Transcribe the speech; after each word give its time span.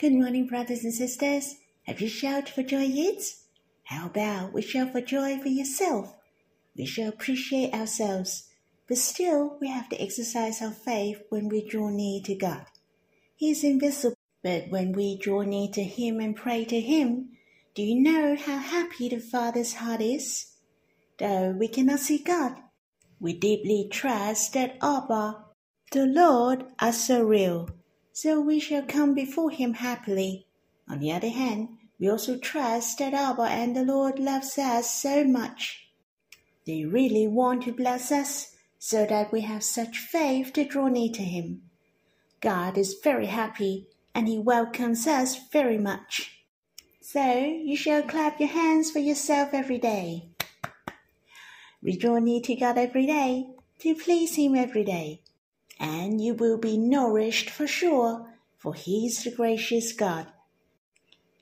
Good 0.00 0.14
morning, 0.14 0.46
brothers 0.46 0.82
and 0.82 0.94
sisters. 0.94 1.56
Have 1.82 2.00
you 2.00 2.08
shouted 2.08 2.48
for 2.48 2.62
joy 2.62 2.84
yet? 2.84 3.20
How 3.84 4.06
about 4.06 4.54
we 4.54 4.62
shout 4.62 4.92
for 4.92 5.02
joy 5.02 5.38
for 5.40 5.48
yourself? 5.48 6.16
We 6.74 6.86
shall 6.86 7.10
appreciate 7.10 7.74
ourselves, 7.74 8.48
but 8.88 8.96
still 8.96 9.58
we 9.60 9.68
have 9.68 9.90
to 9.90 10.00
exercise 10.00 10.62
our 10.62 10.70
faith 10.70 11.20
when 11.28 11.50
we 11.50 11.68
draw 11.68 11.90
near 11.90 12.22
to 12.22 12.34
God. 12.34 12.64
He 13.36 13.50
is 13.50 13.62
invisible, 13.62 14.16
but 14.42 14.70
when 14.70 14.92
we 14.92 15.18
draw 15.18 15.42
near 15.42 15.68
to 15.74 15.82
Him 15.82 16.18
and 16.18 16.34
pray 16.34 16.64
to 16.64 16.80
Him, 16.80 17.32
do 17.74 17.82
you 17.82 18.00
know 18.00 18.36
how 18.36 18.56
happy 18.56 19.10
the 19.10 19.20
Father's 19.20 19.74
heart 19.74 20.00
is? 20.00 20.46
Though 21.18 21.50
we 21.50 21.68
cannot 21.68 22.00
see 22.00 22.16
God, 22.16 22.56
we 23.20 23.34
deeply 23.34 23.86
trust 23.92 24.54
that 24.54 24.78
Abba, 24.80 25.44
the 25.92 26.06
Lord, 26.06 26.64
are 26.80 26.94
so 26.94 27.22
real, 27.22 27.68
so 28.12 28.40
we 28.40 28.60
shall 28.60 28.82
come 28.82 29.14
before 29.14 29.50
Him 29.50 29.74
happily. 29.74 30.46
On 30.88 30.98
the 30.98 31.12
other 31.12 31.28
hand, 31.28 31.78
we 31.98 32.08
also 32.08 32.38
trust 32.38 32.98
that 32.98 33.14
Abba 33.14 33.42
and 33.42 33.76
the 33.76 33.84
Lord 33.84 34.18
loves 34.18 34.58
us 34.58 34.90
so 34.90 35.22
much. 35.24 35.88
They 36.66 36.84
really 36.84 37.26
want 37.26 37.62
to 37.64 37.72
bless 37.72 38.10
us 38.10 38.56
so 38.78 39.04
that 39.06 39.30
we 39.30 39.42
have 39.42 39.62
such 39.62 39.98
faith 39.98 40.52
to 40.54 40.64
draw 40.64 40.88
near 40.88 41.12
to 41.12 41.22
Him. 41.22 41.62
God 42.40 42.78
is 42.78 43.00
very 43.02 43.26
happy 43.26 43.86
and 44.14 44.26
He 44.26 44.38
welcomes 44.38 45.06
us 45.06 45.38
very 45.52 45.78
much. 45.78 46.40
So 47.00 47.34
you 47.34 47.76
shall 47.76 48.02
clap 48.02 48.40
your 48.40 48.48
hands 48.48 48.90
for 48.90 48.98
yourself 48.98 49.50
every 49.52 49.78
day. 49.78 50.28
We 51.82 51.96
draw 51.96 52.18
near 52.18 52.40
to 52.42 52.54
God 52.54 52.78
every 52.78 53.06
day 53.06 53.48
to 53.80 53.94
please 53.94 54.36
Him 54.36 54.54
every 54.54 54.84
day, 54.84 55.22
and 55.80 56.20
you 56.20 56.34
will 56.34 56.58
be 56.58 56.76
nourished 56.76 57.48
for 57.48 57.66
sure, 57.66 58.26
for 58.58 58.74
He 58.74 59.06
is 59.06 59.24
the 59.24 59.30
gracious 59.30 59.92
God. 59.92 60.26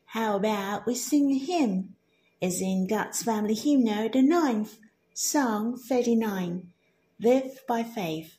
How 0.06 0.37
about 0.37 0.87
we 0.87 0.95
sing 0.95 1.33
a 1.33 1.39
hymn? 1.39 1.97
It's 2.41 2.61
in 2.62 2.86
God's 2.86 3.25
Family 3.25 3.55
Hymnal, 3.55 4.08
the 4.11 4.22
ninth, 4.22 4.78
Song 5.12 5.77
39, 5.77 6.70
Live 7.20 7.61
by 7.67 7.83
Faith. 7.83 8.36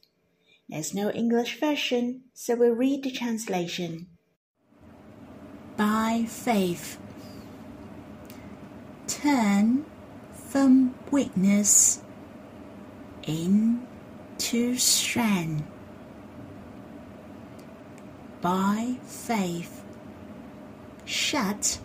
There's 0.69 0.94
no 0.94 1.11
English 1.11 1.59
version, 1.59 2.22
so 2.34 2.56
we'll 2.56 2.72
read 2.72 3.03
the 3.03 3.11
translation. 3.11 4.08
By 5.75 6.25
faith, 6.28 6.97
turn 9.08 9.86
from 10.31 10.95
weakness 11.11 12.02
into 13.23 14.78
strength. 14.78 15.78
By 18.41 18.95
faith, 19.05 19.83
shut 21.03 21.79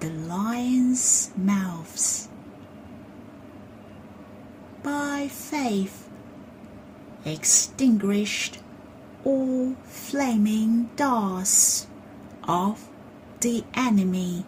the 0.00 0.08
lions' 0.08 1.30
mouths. 1.36 2.30
By 4.82 5.28
faith, 5.28 6.08
extinguished 7.26 8.60
all 9.24 9.74
flaming 9.84 10.88
darts 10.96 11.86
of 12.44 12.88
the 13.40 13.62
enemy. 13.74 14.46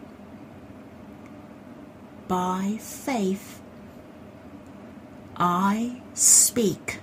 By 2.28 2.78
faith, 2.80 3.60
I 5.36 6.00
speak. 6.14 7.00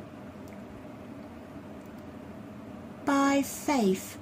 By 3.08 3.42
faith, 3.42 4.18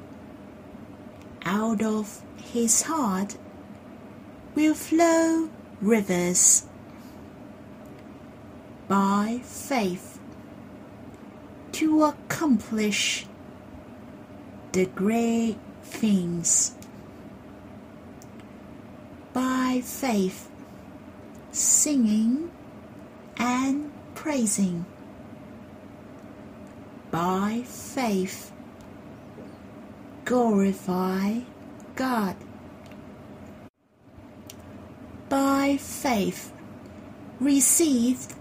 out 1.43 1.81
of 1.81 2.21
his 2.37 2.83
heart 2.83 3.35
will 4.53 4.75
flow 4.75 5.49
rivers. 5.81 6.67
By 8.87 9.41
faith, 9.41 10.19
to 11.71 12.03
accomplish 12.03 13.25
the 14.73 14.85
great 14.85 15.57
things. 15.81 16.75
By 19.33 19.81
faith, 19.83 20.47
singing 21.51 22.51
and 23.37 23.91
praising. 24.13 24.85
By 27.09 27.63
faith, 27.65 28.51
glorify 30.25 31.39
God. 31.95 32.35
By 35.29 35.77
faith, 35.77 36.51
received 37.39 38.33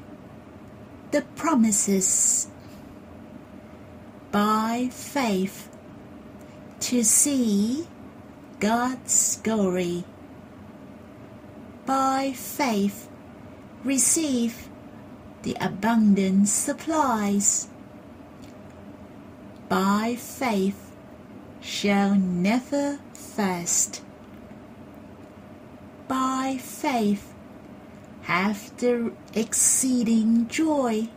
the 1.11 1.23
promises. 1.37 2.49
By 4.33 4.89
faith, 4.91 5.69
to 6.81 7.05
see 7.05 7.87
God's 8.61 9.37
glory. 9.43 10.05
By 11.85 12.33
faith, 12.33 13.09
receive 13.85 14.69
the 15.43 15.55
abundant 15.61 16.49
supplies. 16.49 17.69
By 19.69 20.17
faith, 20.19 20.84
shall 21.65 22.15
never 22.15 22.99
fast. 23.15 24.03
By 26.07 26.59
faith 26.61 27.33
have 28.23 28.77
the 28.77 29.13
exceeding 29.33 30.47
joy. 30.49 31.09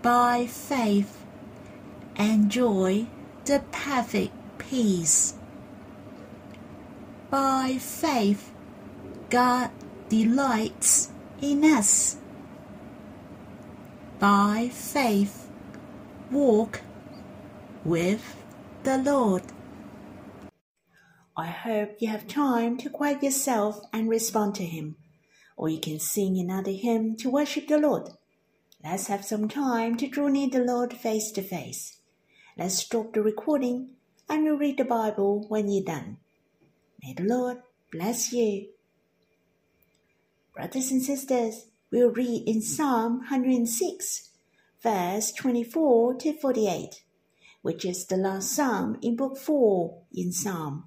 By 0.00 0.46
faith 0.46 1.22
enjoy 2.16 3.06
the 3.44 3.62
perfect 3.72 4.32
peace. 4.56 5.34
By 7.28 7.76
faith 7.78 8.52
God 9.28 9.70
delights 10.08 11.10
in 11.42 11.62
us. 11.62 12.16
By 14.18 14.70
faith 14.72 15.46
walk 16.30 16.80
with 17.84 18.45
the 18.86 18.98
Lord. 18.98 19.42
I 21.36 21.46
hope 21.48 21.96
you 21.98 22.06
have 22.06 22.28
time 22.28 22.78
to 22.78 22.88
quiet 22.88 23.20
yourself 23.20 23.80
and 23.92 24.08
respond 24.08 24.54
to 24.54 24.64
Him, 24.64 24.94
or 25.56 25.68
you 25.68 25.80
can 25.80 25.98
sing 25.98 26.38
another 26.38 26.70
hymn 26.70 27.16
to 27.16 27.28
worship 27.28 27.66
the 27.66 27.78
Lord. 27.78 28.10
Let's 28.84 29.08
have 29.08 29.24
some 29.24 29.48
time 29.48 29.96
to 29.96 30.06
draw 30.06 30.28
near 30.28 30.48
the 30.48 30.60
Lord 30.60 30.92
face 30.92 31.32
to 31.32 31.42
face. 31.42 31.98
Let's 32.56 32.76
stop 32.78 33.12
the 33.12 33.22
recording 33.22 33.96
and 34.28 34.44
we'll 34.44 34.56
read 34.56 34.78
the 34.78 34.84
Bible 34.84 35.46
when 35.48 35.68
you're 35.68 35.82
done. 35.82 36.18
May 37.02 37.12
the 37.12 37.24
Lord 37.24 37.62
bless 37.90 38.32
you. 38.32 38.68
Brothers 40.54 40.92
and 40.92 41.02
sisters, 41.02 41.66
we'll 41.90 42.12
read 42.12 42.44
in 42.46 42.62
Psalm 42.62 43.18
106, 43.18 44.30
verse 44.80 45.32
24 45.32 46.14
to 46.18 46.32
48 46.34 47.02
which 47.66 47.84
is 47.84 48.06
the 48.06 48.16
last 48.16 48.52
psalm 48.52 48.96
in 49.02 49.16
Book 49.16 49.36
4 49.36 50.02
in 50.14 50.30
Psalm, 50.30 50.84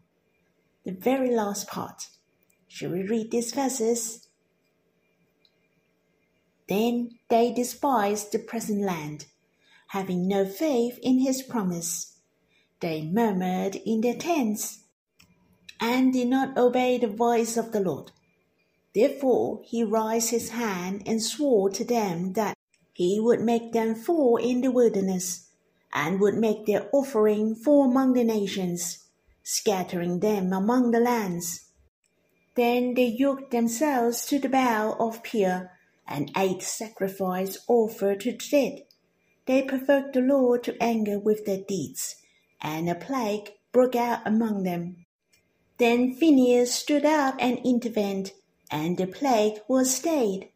the 0.86 0.94
very 0.94 1.30
last 1.30 1.68
part. 1.68 2.08
Shall 2.70 2.92
we 2.92 3.04
read 3.04 3.32
these 3.32 3.52
verses? 3.52 4.30
Then 6.70 7.10
they 7.30 7.52
despised 7.52 8.32
the 8.32 8.40
present 8.40 8.82
land, 8.82 9.26
having 9.88 10.26
no 10.26 10.46
faith 10.46 10.98
in 11.02 11.20
his 11.20 11.42
promise. 11.42 12.16
They 12.80 13.02
murmured 13.02 13.76
in 13.86 14.00
their 14.00 14.16
tents 14.16 14.86
and 15.82 16.14
did 16.14 16.30
not 16.30 16.58
obey 16.58 16.98
the 16.98 17.08
voice 17.08 17.58
of 17.58 17.74
the 17.74 17.82
Lord. 17.82 18.12
Therefore 18.96 19.60
he 19.66 19.84
raised 19.84 20.30
his 20.30 20.52
hand 20.52 21.04
and 21.06 21.22
swore 21.22 21.70
to 21.72 21.84
them 21.84 22.32
that 22.40 22.56
he 22.94 23.20
would 23.20 23.42
make 23.42 23.74
them 23.74 23.96
fall 23.96 24.38
in 24.38 24.62
the 24.62 24.72
wilderness 24.72 25.49
and 25.94 26.20
would 26.20 26.36
make 26.36 26.66
their 26.66 26.90
offering 26.92 27.56
for 27.56 27.86
among 27.86 28.14
the 28.14 28.24
nations, 28.24 29.06
scattering 29.44 30.20
them 30.20 30.54
among 30.54 30.92
the 30.92 31.00
lands. 31.00 31.70
Then 32.56 32.94
they 32.94 33.06
yoked 33.06 33.52
themselves 33.52 34.26
to 34.28 34.40
the 34.40 34.50
Baal 34.50 34.96
of 35.00 35.24
Peor, 35.24 35.72
and 36.08 36.32
ate 36.36 36.62
sacrifice 36.62 37.58
offered 37.68 38.20
to 38.22 38.32
the 38.32 38.38
dead. 38.52 38.84
They 39.46 39.64
provoked 39.64 40.14
the 40.14 40.22
Lord 40.22 40.64
to 40.66 40.82
anger 40.82 41.20
with 41.20 41.46
their 41.46 41.62
deeds, 41.68 42.16
and 42.62 42.90
a 42.90 42.96
plague 42.96 43.52
broke 43.72 43.96
out 43.96 44.22
among 44.26 44.64
them. 44.64 45.06
Then 45.78 46.14
Phinehas 46.14 46.74
stood 46.74 47.06
up 47.06 47.36
and 47.40 47.60
intervened, 47.66 48.34
and 48.70 48.98
the 48.98 49.08
plague 49.08 49.62
was 49.68 49.96
stayed 49.96 50.50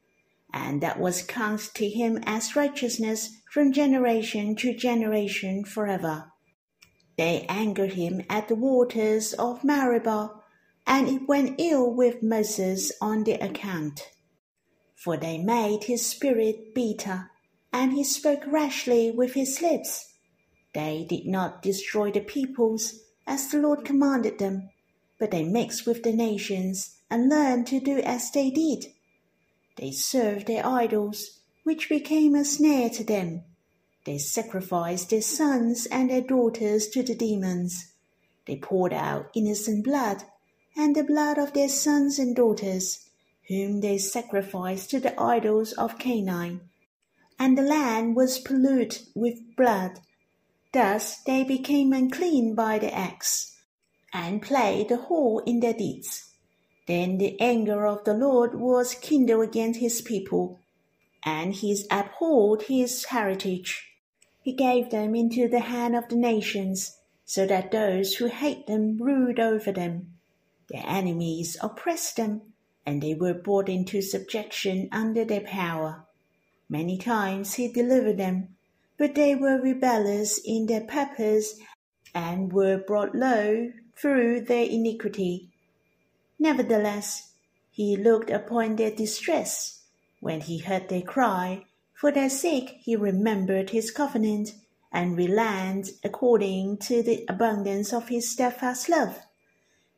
and 0.53 0.81
that 0.81 0.99
was 0.99 1.23
counted 1.23 1.73
to 1.73 1.89
him 1.89 2.19
as 2.25 2.55
righteousness 2.55 3.41
from 3.51 3.73
generation 3.73 4.55
to 4.55 4.75
generation 4.75 5.65
forever. 5.65 6.31
They 7.17 7.45
angered 7.49 7.93
him 7.93 8.21
at 8.29 8.47
the 8.47 8.55
waters 8.55 9.33
of 9.33 9.63
Meribah, 9.63 10.31
and 10.85 11.07
it 11.07 11.27
went 11.27 11.59
ill 11.59 11.91
with 11.93 12.23
Moses 12.23 12.91
on 13.01 13.23
their 13.23 13.37
account. 13.41 14.09
For 14.95 15.17
they 15.17 15.37
made 15.37 15.85
his 15.85 16.05
spirit 16.05 16.73
bitter, 16.73 17.31
and 17.71 17.93
he 17.93 18.03
spoke 18.03 18.43
rashly 18.47 19.11
with 19.11 19.33
his 19.33 19.61
lips. 19.61 20.13
They 20.73 21.05
did 21.07 21.25
not 21.25 21.61
destroy 21.61 22.11
the 22.11 22.21
peoples 22.21 22.99
as 23.27 23.49
the 23.49 23.59
Lord 23.59 23.85
commanded 23.85 24.39
them, 24.39 24.69
but 25.19 25.31
they 25.31 25.43
mixed 25.43 25.85
with 25.85 26.03
the 26.03 26.13
nations 26.13 26.97
and 27.09 27.29
learned 27.29 27.67
to 27.67 27.79
do 27.79 27.99
as 27.99 28.31
they 28.31 28.49
did. 28.49 28.92
They 29.75 29.91
served 29.91 30.47
their 30.47 30.65
idols, 30.65 31.39
which 31.63 31.89
became 31.89 32.35
a 32.35 32.45
snare 32.45 32.89
to 32.91 33.03
them. 33.03 33.43
They 34.05 34.17
sacrificed 34.17 35.09
their 35.09 35.21
sons 35.21 35.85
and 35.85 36.09
their 36.09 36.21
daughters 36.21 36.87
to 36.89 37.03
the 37.03 37.15
demons. 37.15 37.93
They 38.45 38.57
poured 38.57 38.93
out 38.93 39.29
innocent 39.33 39.83
blood, 39.83 40.23
and 40.75 40.95
the 40.95 41.03
blood 41.03 41.37
of 41.37 41.53
their 41.53 41.69
sons 41.69 42.19
and 42.19 42.35
daughters, 42.35 43.09
whom 43.47 43.81
they 43.81 43.97
sacrificed 43.97 44.89
to 44.91 44.99
the 44.99 45.19
idols 45.19 45.71
of 45.73 45.97
Canaan. 45.97 46.69
And 47.39 47.57
the 47.57 47.63
land 47.63 48.15
was 48.15 48.39
polluted 48.39 49.07
with 49.15 49.55
blood. 49.55 49.99
Thus 50.73 51.17
they 51.23 51.43
became 51.43 51.93
unclean 51.93 52.55
by 52.55 52.79
the 52.79 52.93
axe, 52.93 53.57
and 54.11 54.41
played 54.41 54.89
the 54.89 54.97
whore 54.97 55.41
in 55.45 55.59
their 55.59 55.73
deeds. 55.73 56.32
Then 56.85 57.17
the 57.17 57.39
anger 57.39 57.87
of 57.87 58.03
the 58.03 58.13
Lord 58.13 58.55
was 58.55 58.95
kindled 58.95 59.43
against 59.43 59.79
his 59.79 60.01
people, 60.01 60.59
and 61.23 61.53
he 61.53 61.81
abhorred 61.89 62.63
his 62.63 63.05
heritage. 63.05 63.89
He 64.41 64.51
gave 64.51 64.89
them 64.89 65.15
into 65.15 65.47
the 65.47 65.61
hand 65.61 65.95
of 65.95 66.09
the 66.09 66.17
nations, 66.17 66.97
so 67.25 67.45
that 67.45 67.71
those 67.71 68.15
who 68.15 68.27
hate 68.27 68.67
them 68.67 68.97
ruled 68.97 69.39
over 69.39 69.71
them. 69.71 70.17
Their 70.69 70.83
enemies 70.85 71.55
oppressed 71.61 72.17
them, 72.17 72.41
and 72.85 73.01
they 73.01 73.13
were 73.13 73.33
brought 73.33 73.69
into 73.69 74.01
subjection 74.01 74.89
under 74.91 75.23
their 75.23 75.41
power. 75.41 76.05
Many 76.67 76.97
times 76.97 77.53
he 77.53 77.69
delivered 77.69 78.17
them, 78.17 78.55
but 78.97 79.15
they 79.15 79.35
were 79.35 79.61
rebellious 79.61 80.37
in 80.43 80.65
their 80.65 80.81
purpose 80.81 81.59
and 82.13 82.51
were 82.51 82.77
brought 82.77 83.15
low 83.15 83.71
through 83.95 84.41
their 84.41 84.65
iniquity. 84.65 85.52
Nevertheless, 86.39 87.33
he 87.71 87.95
looked 87.95 88.29
upon 88.29 88.75
their 88.75 88.91
distress 88.91 89.83
when 90.19 90.41
he 90.41 90.59
heard 90.59 90.89
their 90.89 91.01
cry. 91.01 91.65
For 91.93 92.11
their 92.11 92.29
sake 92.29 92.77
he 92.81 92.95
remembered 92.95 93.69
his 93.69 93.91
covenant 93.91 94.53
and 94.91 95.17
relented 95.17 95.95
according 96.03 96.77
to 96.77 97.01
the 97.01 97.25
abundance 97.27 97.93
of 97.93 98.09
his 98.09 98.29
steadfast 98.29 98.89
love. 98.89 99.19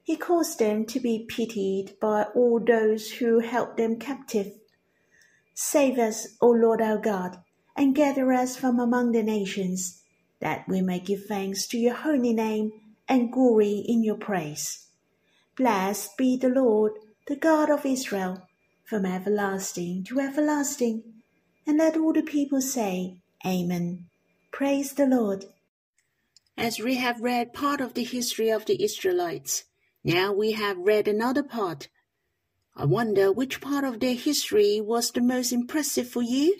He 0.03 0.15
caused 0.15 0.59
them 0.59 0.85
to 0.85 0.99
be 0.99 1.25
pitied 1.27 1.99
by 1.99 2.23
all 2.35 2.59
those 2.59 3.11
who 3.13 3.39
held 3.39 3.75
them 3.75 3.97
captive. 3.97 4.53
Save 5.53 5.97
us, 5.97 6.27
O 6.41 6.49
Lord 6.49 6.81
our 6.81 6.97
God, 6.97 7.39
and 7.75 7.95
gather 7.95 8.31
us 8.31 8.55
from 8.55 8.79
among 8.79 9.11
the 9.11 9.23
nations, 9.23 10.01
that 10.39 10.67
we 10.67 10.81
may 10.81 10.99
give 10.99 11.25
thanks 11.25 11.65
to 11.67 11.77
your 11.77 11.95
holy 11.95 12.33
name 12.33 12.71
and 13.07 13.33
glory 13.33 13.83
in 13.87 14.03
your 14.03 14.17
praise. 14.17 14.84
Blessed 15.57 16.18
be 16.18 16.36
the 16.36 16.50
Lord, 16.50 16.94
the 17.28 17.36
God 17.36 17.69
of 17.69 17.86
Israel, 17.86 18.46
from 18.84 19.06
everlasting 19.06 20.04
to 20.06 20.19
everlasting. 20.19 21.04
And 21.66 21.78
let 21.78 21.96
all 21.96 22.13
the 22.13 22.22
people 22.22 22.62
say, 22.62 23.22
Amen. 23.46 24.07
Praise 24.52 24.94
the 24.94 25.06
Lord. 25.06 25.46
As 26.57 26.80
we 26.80 26.96
have 26.96 27.22
read 27.22 27.54
part 27.54 27.81
of 27.81 27.94
the 27.94 28.04
history 28.04 28.50
of 28.50 28.66
the 28.66 28.84
Israelites, 28.84 29.63
now 30.04 30.34
we 30.34 30.52
have 30.54 30.78
read 30.78 31.07
another 31.07 31.44
part. 31.44 31.90
I 32.75 32.86
wonder 32.86 33.31
which 33.31 33.62
part 33.62 33.86
of 33.86 34.00
their 34.00 34.16
history 34.16 34.81
was 34.81 35.12
the 35.12 35.22
most 35.22 35.54
impressive 35.54 36.10
for 36.10 36.22
you? 36.22 36.60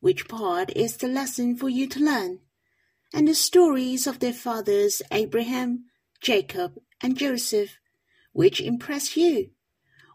Which 0.00 0.28
part 0.28 0.70
is 0.76 0.96
the 0.96 1.08
lesson 1.08 1.56
for 1.56 1.68
you 1.68 1.88
to 1.88 2.00
learn? 2.00 2.40
And 3.12 3.26
the 3.26 3.34
stories 3.34 4.06
of 4.06 4.20
their 4.20 4.32
fathers, 4.32 5.02
Abraham, 5.10 5.86
Jacob, 6.20 6.78
and 7.00 7.16
Joseph, 7.16 7.78
which 8.32 8.60
impress 8.60 9.16
you? 9.16 9.50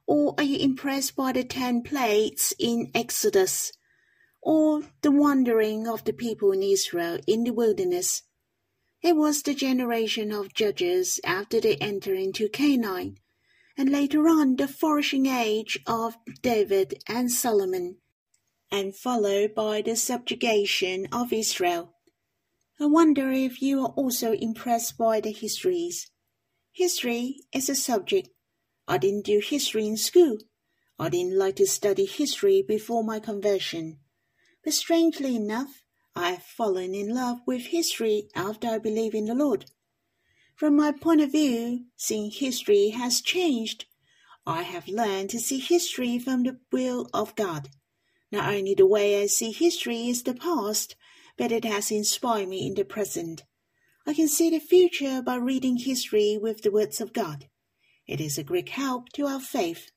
Or 0.06 0.36
are 0.38 0.44
you 0.44 0.58
impressed 0.60 1.16
by 1.16 1.32
the 1.32 1.44
ten 1.44 1.82
plagues 1.84 2.54
in 2.60 2.92
Exodus? 2.96 3.72
Or 4.42 4.84
the 5.02 5.12
wandering 5.12 5.88
of 5.88 6.04
the 6.06 6.14
people 6.14 6.52
in 6.52 6.64
Israel 6.64 7.20
in 7.28 7.44
the 7.44 7.52
wilderness? 7.52 8.24
It 9.02 9.16
was 9.16 9.44
the 9.44 9.54
generation 9.54 10.32
of 10.32 10.54
judges 10.54 11.20
after 11.24 11.60
they 11.62 11.76
entered 11.76 12.18
into 12.18 12.50
Canaan, 12.50 13.18
and 13.78 13.92
later 13.92 14.28
on 14.28 14.56
the 14.56 14.68
flourishing 14.68 15.28
age 15.28 15.80
of 15.86 16.18
David 16.42 17.04
and 17.08 17.32
Solomon, 17.32 17.98
and 18.72 18.96
followed 18.96 19.54
by 19.54 19.82
the 19.82 19.96
subjugation 19.96 21.08
of 21.12 21.32
Israel. 21.32 21.94
I 22.80 22.86
wonder 22.86 23.32
if 23.32 23.62
you 23.62 23.82
are 23.82 23.94
also 23.96 24.34
impressed 24.34 24.98
by 24.98 25.20
the 25.20 25.32
histories. 25.32 26.10
History 26.78 27.40
is 27.52 27.70
a 27.70 27.76
subject 27.76 28.30
I 28.88 29.00
didn't 29.00 29.26
do 29.26 29.40
history 29.40 29.88
in 29.88 29.98
school. 29.98 30.38
I 31.00 31.10
didn't 31.10 31.36
like 31.36 31.56
to 31.56 31.66
study 31.66 32.06
history 32.06 32.62
before 32.62 33.04
my 33.04 33.20
conversion. 33.20 33.98
But 34.64 34.74
strangely 34.74 35.36
enough, 35.36 35.82
I 36.16 36.34
have 36.34 36.44
fallen 36.44 36.94
in 36.94 37.16
love 37.16 37.40
with 37.48 37.74
history 37.74 38.30
after 38.36 38.68
I 38.68 38.78
believe 38.78 39.16
in 39.16 39.26
the 39.26 39.34
Lord. 39.34 39.66
From 40.54 40.76
my 40.76 40.92
point 40.92 41.22
of 41.22 41.32
view, 41.32 41.86
seeing 41.96 42.30
history 42.30 42.90
has 42.90 43.22
changed. 43.22 43.86
I 44.46 44.62
have 44.62 44.88
learned 44.88 45.32
to 45.32 45.40
see 45.40 45.58
history 45.58 46.20
from 46.20 46.44
the 46.44 46.60
will 46.72 47.10
of 47.12 47.36
God. 47.36 47.70
Not 48.32 48.54
only 48.54 48.76
the 48.76 48.86
way 48.86 49.20
I 49.20 49.26
see 49.26 49.52
history 49.52 50.10
is 50.10 50.22
the 50.22 50.36
past, 50.36 50.96
but 51.40 51.52
it 51.52 51.66
has 51.66 51.90
inspired 51.90 52.50
me 52.50 52.68
in 52.68 52.76
the 52.76 52.86
present. 52.86 53.46
I 54.10 54.14
can 54.14 54.30
see 54.30 54.50
the 54.50 54.60
future 54.60 55.22
by 55.22 55.36
reading 55.36 55.76
history 55.76 56.40
with 56.42 56.62
the 56.62 56.72
words 56.72 57.02
of 57.02 57.12
God. 57.12 57.50
It 58.08 58.22
is 58.22 58.38
a 58.38 58.44
great 58.44 58.70
help 58.70 59.10
to 59.10 59.28
our 59.28 59.42
faith, 59.42 59.92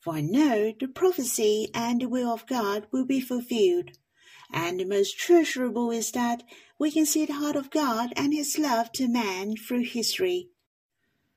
for 0.00 0.14
I 0.14 0.22
know 0.22 0.72
the 0.72 0.88
prophecy 0.88 1.70
and 1.72 2.00
the 2.00 2.08
will 2.08 2.32
of 2.32 2.48
God 2.48 2.88
will 2.90 3.06
be 3.06 3.20
fulfilled. 3.20 3.92
And 4.52 4.80
the 4.80 4.84
most 4.84 5.16
treasurable 5.16 5.92
is 5.92 6.10
that 6.10 6.42
we 6.80 6.90
can 6.90 7.06
see 7.06 7.26
the 7.26 7.34
heart 7.34 7.54
of 7.54 7.70
God 7.70 8.12
and 8.16 8.34
His 8.34 8.58
love 8.58 8.90
to 8.94 9.06
man 9.06 9.54
through 9.56 9.84
history. 9.84 10.48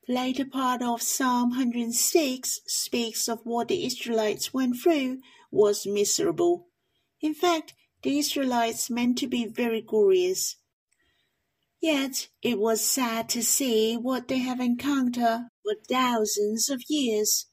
The 0.08 0.16
later 0.16 0.46
part 0.46 0.82
of 0.82 1.04
Psalm 1.04 1.52
106 1.52 2.62
speaks 2.66 3.28
of 3.28 3.42
what 3.44 3.68
the 3.68 3.86
Israelites 3.86 4.52
went 4.52 4.78
through 4.82 5.20
was 5.52 5.86
miserable. 5.86 6.66
In 7.22 7.36
fact, 7.36 7.76
the 8.02 8.18
Israelites 8.18 8.90
meant 8.90 9.20
to 9.20 9.28
be 9.28 9.46
very 9.46 9.82
glorious. 9.82 10.56
Yet 11.82 12.30
it 12.42 12.60
was 12.60 12.82
sad 12.82 13.30
to 13.30 13.44
see 13.44 13.96
what 13.96 14.28
they 14.28 14.40
have 14.40 14.60
encountered 14.60 15.48
for 15.64 15.76
thousands 15.88 16.70
of 16.70 16.82
years. 16.90 17.48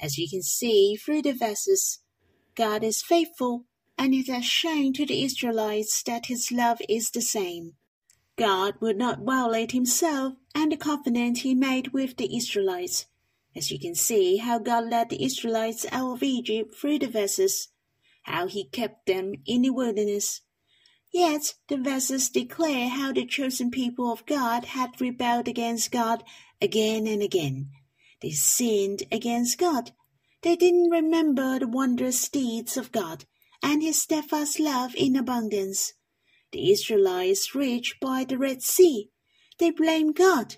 As 0.00 0.16
you 0.16 0.28
can 0.28 0.42
see 0.42 0.96
through 0.96 1.22
the 1.22 1.32
verses, 1.32 2.00
God 2.54 2.82
is 2.82 3.02
faithful, 3.02 3.66
and 3.96 4.14
it 4.14 4.28
has 4.28 4.44
shown 4.44 4.92
to 4.94 5.04
the 5.04 5.22
Israelites 5.22 6.02
that 6.04 6.26
his 6.26 6.50
love 6.50 6.78
is 6.88 7.10
the 7.10 7.20
same. 7.20 7.74
God 8.36 8.74
would 8.80 8.96
not 8.96 9.20
violate 9.20 9.72
himself 9.72 10.34
and 10.54 10.70
the 10.70 10.76
covenant 10.76 11.38
he 11.38 11.54
made 11.54 11.88
with 11.88 12.16
the 12.16 12.36
Israelites. 12.36 13.06
As 13.56 13.70
you 13.70 13.78
can 13.78 13.96
see 13.96 14.36
how 14.36 14.60
God 14.60 14.88
led 14.88 15.10
the 15.10 15.24
Israelites 15.24 15.84
out 15.90 16.12
of 16.12 16.22
Egypt 16.22 16.74
through 16.74 17.00
the 17.00 17.08
verses, 17.08 17.68
how 18.22 18.46
he 18.46 18.64
kept 18.64 19.06
them 19.06 19.34
in 19.44 19.62
the 19.62 19.70
wilderness, 19.70 20.42
Yet 21.12 21.54
the 21.68 21.78
verses 21.78 22.28
declare 22.28 22.88
how 22.88 23.12
the 23.12 23.24
chosen 23.24 23.70
people 23.70 24.12
of 24.12 24.26
God 24.26 24.66
had 24.66 25.00
rebelled 25.00 25.48
against 25.48 25.90
God 25.90 26.22
again 26.60 27.06
and 27.06 27.22
again. 27.22 27.70
They 28.20 28.32
sinned 28.32 29.04
against 29.10 29.58
God. 29.58 29.92
They 30.42 30.54
didn't 30.54 30.90
remember 30.90 31.58
the 31.58 31.66
wondrous 31.66 32.28
deeds 32.28 32.76
of 32.76 32.92
God 32.92 33.24
and 33.62 33.82
his 33.82 34.02
steadfast 34.02 34.60
love 34.60 34.94
in 34.94 35.16
abundance. 35.16 35.94
The 36.52 36.70
Israelites 36.70 37.54
reached 37.54 38.00
by 38.00 38.24
the 38.24 38.38
Red 38.38 38.62
Sea. 38.62 39.10
They 39.58 39.70
blamed 39.70 40.14
God. 40.14 40.56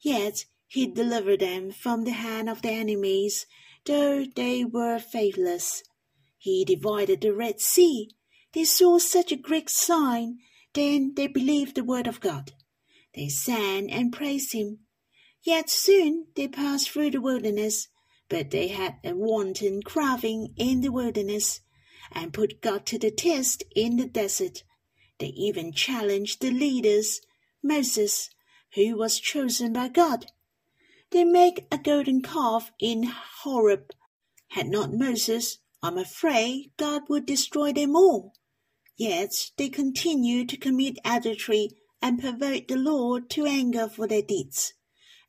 Yet 0.00 0.44
he 0.66 0.86
delivered 0.86 1.40
them 1.40 1.70
from 1.70 2.04
the 2.04 2.12
hand 2.12 2.48
of 2.48 2.62
their 2.62 2.80
enemies, 2.80 3.46
though 3.84 4.24
they 4.24 4.64
were 4.64 4.98
faithless. 4.98 5.82
He 6.36 6.64
divided 6.64 7.20
the 7.20 7.32
Red 7.32 7.60
Sea 7.60 8.10
they 8.54 8.64
saw 8.64 8.98
such 8.98 9.32
a 9.32 9.36
great 9.36 9.68
sign, 9.68 10.38
then 10.74 11.12
they 11.16 11.26
believed 11.26 11.74
the 11.74 11.82
word 11.82 12.06
of 12.06 12.20
God. 12.20 12.52
They 13.12 13.28
sang 13.28 13.90
and 13.90 14.12
praised 14.12 14.52
him. 14.52 14.78
Yet 15.42 15.68
soon 15.68 16.28
they 16.36 16.46
passed 16.46 16.90
through 16.90 17.10
the 17.10 17.20
wilderness, 17.20 17.88
but 18.28 18.52
they 18.52 18.68
had 18.68 18.96
a 19.02 19.12
wanton 19.12 19.82
craving 19.82 20.54
in 20.56 20.82
the 20.82 20.92
wilderness, 20.92 21.60
and 22.12 22.32
put 22.32 22.60
God 22.60 22.86
to 22.86 22.98
the 22.98 23.10
test 23.10 23.64
in 23.74 23.96
the 23.96 24.06
desert. 24.06 24.62
They 25.18 25.28
even 25.28 25.72
challenged 25.72 26.40
the 26.40 26.50
leaders, 26.50 27.20
Moses, 27.62 28.30
who 28.74 28.96
was 28.96 29.18
chosen 29.18 29.72
by 29.72 29.88
God. 29.88 30.26
They 31.10 31.24
make 31.24 31.66
a 31.72 31.78
golden 31.78 32.22
calf 32.22 32.70
in 32.80 33.10
Horeb. 33.42 33.90
Had 34.48 34.68
not 34.68 34.92
Moses, 34.92 35.58
I'm 35.82 35.98
afraid 35.98 36.70
God 36.76 37.02
would 37.08 37.26
destroy 37.26 37.72
them 37.72 37.96
all. 37.96 38.32
Yet 38.96 39.50
they 39.56 39.68
continue 39.68 40.44
to 40.46 40.56
commit 40.56 40.98
adultery 41.04 41.70
and 42.00 42.20
provoke 42.20 42.68
the 42.68 42.76
Lord 42.76 43.28
to 43.30 43.46
anger 43.46 43.88
for 43.88 44.06
their 44.06 44.22
deeds. 44.22 44.74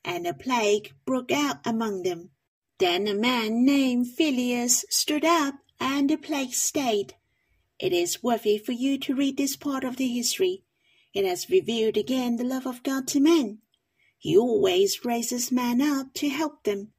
And 0.04 0.26
a 0.26 0.34
plague 0.34 0.92
broke 1.04 1.32
out 1.32 1.58
among 1.64 2.02
them. 2.02 2.30
Then 2.78 3.08
a 3.08 3.14
man 3.14 3.64
named 3.64 4.08
Phinehas 4.08 4.84
stood 4.90 5.24
up, 5.24 5.54
and 5.80 6.10
the 6.10 6.16
plague 6.16 6.52
stayed. 6.52 7.14
It 7.78 7.92
is 7.92 8.22
worthy 8.22 8.58
for 8.58 8.72
you 8.72 8.98
to 8.98 9.14
read 9.14 9.36
this 9.36 9.56
part 9.56 9.84
of 9.84 9.96
the 9.96 10.08
history. 10.08 10.62
It 11.12 11.24
has 11.24 11.50
revealed 11.50 11.96
again 11.96 12.36
the 12.36 12.44
love 12.44 12.66
of 12.66 12.82
God 12.82 13.08
to 13.08 13.20
men. 13.20 13.58
He 14.18 14.36
always 14.36 15.04
raises 15.04 15.50
men 15.52 15.80
up 15.80 16.14
to 16.14 16.28
help 16.28 16.64
them. 16.64 16.92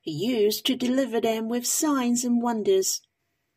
He 0.00 0.12
used 0.12 0.66
to 0.66 0.76
deliver 0.76 1.20
them 1.20 1.48
with 1.48 1.66
signs 1.66 2.24
and 2.24 2.42
wonders. 2.42 3.02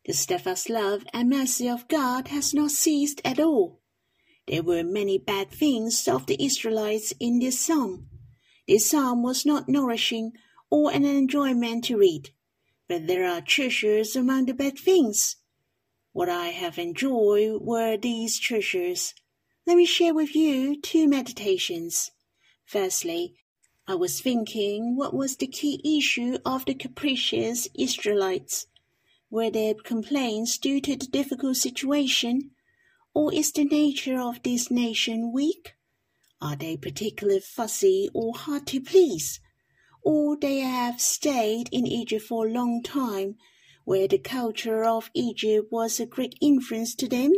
The 0.06 0.12
steadfast 0.12 0.68
love 0.68 1.06
and 1.14 1.30
mercy 1.30 1.66
of 1.66 1.88
God 1.88 2.28
has 2.28 2.52
not 2.52 2.72
ceased 2.72 3.22
at 3.24 3.40
all. 3.40 3.80
There 4.46 4.62
were 4.62 4.84
many 4.84 5.16
bad 5.16 5.50
things 5.50 6.06
of 6.06 6.26
the 6.26 6.36
Israelites 6.44 7.14
in 7.18 7.38
this 7.38 7.58
psalm. 7.58 8.10
This 8.68 8.90
psalm 8.90 9.22
was 9.22 9.46
not 9.46 9.66
nourishing 9.66 10.32
or 10.70 10.92
an 10.92 11.06
enjoyment 11.06 11.84
to 11.84 11.96
read, 11.96 12.30
but 12.86 13.06
there 13.06 13.24
are 13.24 13.40
treasures 13.40 14.14
among 14.14 14.44
the 14.44 14.52
bad 14.52 14.78
things. 14.78 15.36
What 16.12 16.28
I 16.28 16.48
have 16.48 16.78
enjoyed 16.78 17.62
were 17.62 17.96
these 17.96 18.38
treasures. 18.38 19.14
Let 19.66 19.78
me 19.78 19.86
share 19.86 20.12
with 20.12 20.36
you 20.36 20.78
two 20.78 21.08
meditations. 21.08 22.10
Firstly, 22.66 23.36
I 23.88 23.94
was 23.94 24.20
thinking 24.20 24.96
what 24.96 25.14
was 25.14 25.36
the 25.36 25.46
key 25.46 25.80
issue 25.98 26.36
of 26.44 26.66
the 26.66 26.74
capricious 26.74 27.68
Israelites. 27.74 28.66
Were 29.34 29.50
their 29.50 29.74
complaints 29.74 30.58
due 30.58 30.80
to 30.82 30.94
the 30.94 31.08
difficult 31.08 31.56
situation 31.56 32.52
or 33.12 33.34
is 33.34 33.50
the 33.50 33.64
nature 33.64 34.20
of 34.20 34.40
this 34.44 34.70
nation 34.70 35.32
weak? 35.32 35.74
Are 36.40 36.54
they 36.54 36.76
particularly 36.76 37.40
fussy 37.40 38.08
or 38.14 38.32
hard 38.34 38.64
to 38.68 38.80
please? 38.80 39.40
Or 40.04 40.36
they 40.36 40.58
have 40.60 41.00
stayed 41.00 41.68
in 41.72 41.84
Egypt 41.84 42.24
for 42.24 42.46
a 42.46 42.52
long 42.52 42.80
time, 42.84 43.34
where 43.84 44.06
the 44.06 44.18
culture 44.18 44.84
of 44.84 45.10
Egypt 45.14 45.66
was 45.68 45.98
a 45.98 46.06
great 46.06 46.36
influence 46.40 46.94
to 46.94 47.08
them? 47.08 47.32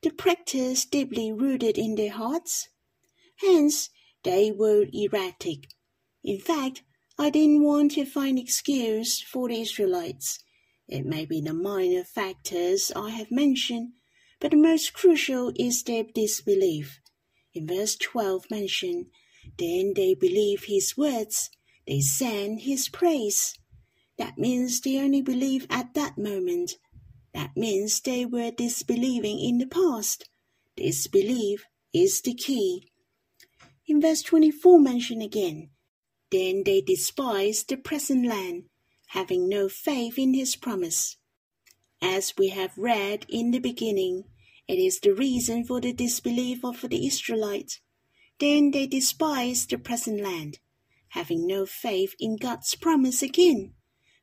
The 0.00 0.12
practice 0.12 0.86
deeply 0.86 1.30
rooted 1.30 1.76
in 1.76 1.94
their 1.96 2.12
hearts? 2.12 2.70
Hence, 3.42 3.90
they 4.22 4.50
were 4.50 4.86
erratic. 4.94 5.68
In 6.24 6.38
fact, 6.38 6.84
I 7.18 7.28
didn't 7.28 7.62
want 7.62 7.90
to 7.92 8.06
find 8.06 8.38
excuse 8.38 9.20
for 9.20 9.50
the 9.50 9.60
Israelites. 9.60 10.42
It 10.88 11.06
may 11.06 11.24
be 11.24 11.40
the 11.40 11.54
minor 11.54 12.04
factors 12.04 12.92
I 12.94 13.10
have 13.10 13.30
mentioned 13.30 13.92
but 14.42 14.50
the 14.50 14.56
most 14.56 14.92
crucial 14.92 15.52
is 15.54 15.84
their 15.84 16.02
disbelief. 16.02 17.00
In 17.54 17.68
verse 17.68 17.94
12 17.94 18.50
mentioned, 18.50 19.06
Then 19.56 19.92
they 19.94 20.16
believe 20.16 20.64
his 20.64 20.96
words, 20.96 21.48
they 21.86 22.00
sang 22.00 22.58
his 22.58 22.88
praise. 22.88 23.56
That 24.18 24.38
means 24.38 24.80
they 24.80 24.98
only 24.98 25.22
believe 25.22 25.68
at 25.70 25.94
that 25.94 26.18
moment. 26.18 26.72
That 27.32 27.56
means 27.56 28.00
they 28.00 28.26
were 28.26 28.50
disbelieving 28.50 29.38
in 29.38 29.58
the 29.58 29.66
past. 29.66 30.28
Disbelief 30.76 31.64
is 31.94 32.20
the 32.20 32.34
key. 32.34 32.90
In 33.86 34.00
verse 34.00 34.22
24 34.22 34.80
mentioned 34.80 35.22
again, 35.22 35.70
Then 36.32 36.64
they 36.64 36.80
despised 36.80 37.68
the 37.68 37.76
present 37.76 38.26
land, 38.26 38.64
having 39.12 39.46
no 39.46 39.68
faith 39.68 40.18
in 40.18 40.32
his 40.32 40.56
promise. 40.56 41.18
As 42.00 42.32
we 42.38 42.48
have 42.48 42.72
read 42.78 43.26
in 43.28 43.50
the 43.50 43.58
beginning, 43.58 44.24
it 44.66 44.78
is 44.78 45.00
the 45.00 45.12
reason 45.12 45.64
for 45.64 45.82
the 45.82 45.92
disbelief 45.92 46.64
of 46.64 46.80
the 46.88 47.06
Israelites. 47.06 47.80
Then 48.40 48.70
they 48.70 48.86
despised 48.86 49.68
the 49.68 49.76
present 49.76 50.22
land, 50.22 50.60
having 51.10 51.46
no 51.46 51.66
faith 51.66 52.14
in 52.18 52.36
God's 52.36 52.74
promise 52.74 53.22
again, 53.22 53.74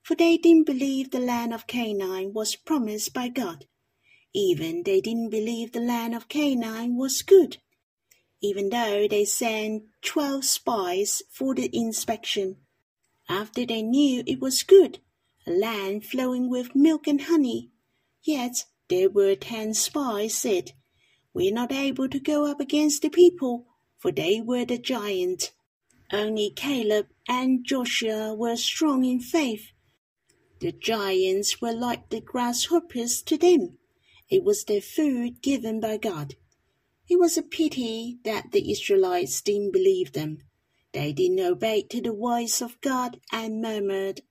for 0.02 0.16
they 0.16 0.38
didn't 0.38 0.66
believe 0.66 1.12
the 1.12 1.20
land 1.20 1.54
of 1.54 1.68
Canaan 1.68 2.34
was 2.34 2.56
promised 2.56 3.14
by 3.14 3.28
God. 3.28 3.66
Even 4.34 4.82
they 4.84 5.02
didn't 5.02 5.30
believe 5.30 5.72
the 5.72 5.80
land 5.80 6.16
of 6.16 6.30
Canaan 6.30 6.98
was 6.98 7.22
good, 7.22 7.58
even 8.42 8.70
though 8.70 9.08
they 9.08 9.24
sent 9.24 9.84
twelve 10.02 10.46
spies 10.46 11.22
for 11.30 11.54
the 11.54 11.70
inspection. 11.72 12.58
After 13.30 13.64
they 13.64 13.84
knew 13.84 14.24
it 14.26 14.42
was 14.42 14.64
good, 14.64 14.98
a 15.46 15.52
land 15.52 16.04
flowing 16.04 16.50
with 16.50 16.76
milk 16.76 17.08
and 17.08 17.22
honey, 17.22 17.70
yet 18.24 18.66
there 18.88 19.10
were 19.10 19.36
ten 19.36 19.76
spies 19.76 20.34
said, 20.34 20.72
We're 21.32 21.54
not 21.54 21.72
able 21.72 22.10
to 22.10 22.20
go 22.20 22.48
up 22.48 22.60
against 22.60 23.04
the 23.04 23.10
people, 23.10 23.68
for 24.00 24.12
they 24.12 24.42
were 24.42 24.66
the 24.66 24.80
giant. 24.80 25.52
Only 26.12 26.50
Caleb 26.50 27.06
and 27.28 27.64
Joshua 27.64 28.34
were 28.34 28.56
strong 28.56 29.06
in 29.06 29.20
faith. 29.20 29.74
The 30.60 30.72
giants 30.72 31.62
were 31.62 31.72
like 31.72 32.10
the 32.10 32.22
grasshoppers 32.22 33.22
to 33.22 33.38
them. 33.38 33.78
It 34.28 34.44
was 34.44 34.64
their 34.64 34.82
food 34.82 35.44
given 35.44 35.80
by 35.80 35.98
God. 35.98 36.34
It 37.08 37.20
was 37.20 37.38
a 37.38 37.44
pity 37.44 38.18
that 38.24 38.52
the 38.52 38.72
Israelites 38.72 39.40
didn't 39.42 39.72
believe 39.72 40.14
them. 40.14 40.40
They 40.94 41.14
didn't 41.14 41.40
obey 41.40 41.84
to 41.84 42.02
the 42.02 42.14
voice 42.14 42.62
of 42.62 42.82
God 42.82 43.20
and 43.32 43.62
murmured 43.62 44.22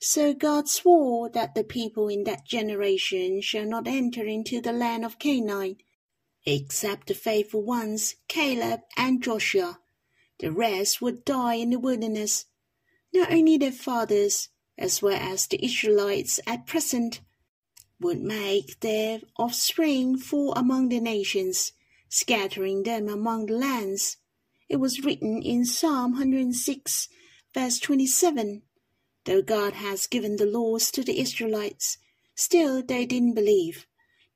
so 0.00 0.32
God 0.32 0.68
swore 0.68 1.28
that 1.30 1.54
the 1.54 1.64
people 1.64 2.08
in 2.08 2.22
that 2.24 2.46
generation 2.46 3.40
shall 3.40 3.64
not 3.64 3.88
enter 3.88 4.24
into 4.24 4.60
the 4.60 4.72
land 4.72 5.04
of 5.04 5.18
Canaan, 5.18 5.76
except 6.46 7.08
the 7.08 7.14
faithful 7.14 7.62
ones, 7.62 8.14
Caleb 8.28 8.82
and 8.96 9.22
Joshua. 9.22 9.80
The 10.38 10.52
rest 10.52 11.02
would 11.02 11.24
die 11.24 11.54
in 11.54 11.70
the 11.70 11.80
wilderness. 11.80 12.46
Not 13.12 13.32
only 13.32 13.58
their 13.58 13.72
fathers, 13.72 14.50
as 14.76 15.02
well 15.02 15.18
as 15.20 15.48
the 15.48 15.64
Israelites 15.64 16.38
at 16.46 16.66
present, 16.66 17.20
would 18.00 18.20
make 18.20 18.78
their 18.78 19.20
offspring 19.36 20.16
fall 20.16 20.52
among 20.52 20.90
the 20.90 21.00
nations, 21.00 21.72
scattering 22.08 22.84
them 22.84 23.08
among 23.08 23.46
the 23.46 23.54
lands. 23.54 24.17
It 24.68 24.76
was 24.76 25.02
written 25.02 25.42
in 25.42 25.64
Psalm 25.64 26.12
106, 26.12 27.08
verse 27.54 27.78
27. 27.78 28.62
Though 29.24 29.40
God 29.40 29.74
has 29.74 30.06
given 30.06 30.36
the 30.36 30.46
laws 30.46 30.90
to 30.90 31.02
the 31.02 31.20
Israelites, 31.20 31.96
still 32.34 32.82
they 32.82 33.06
didn't 33.06 33.34
believe. 33.34 33.86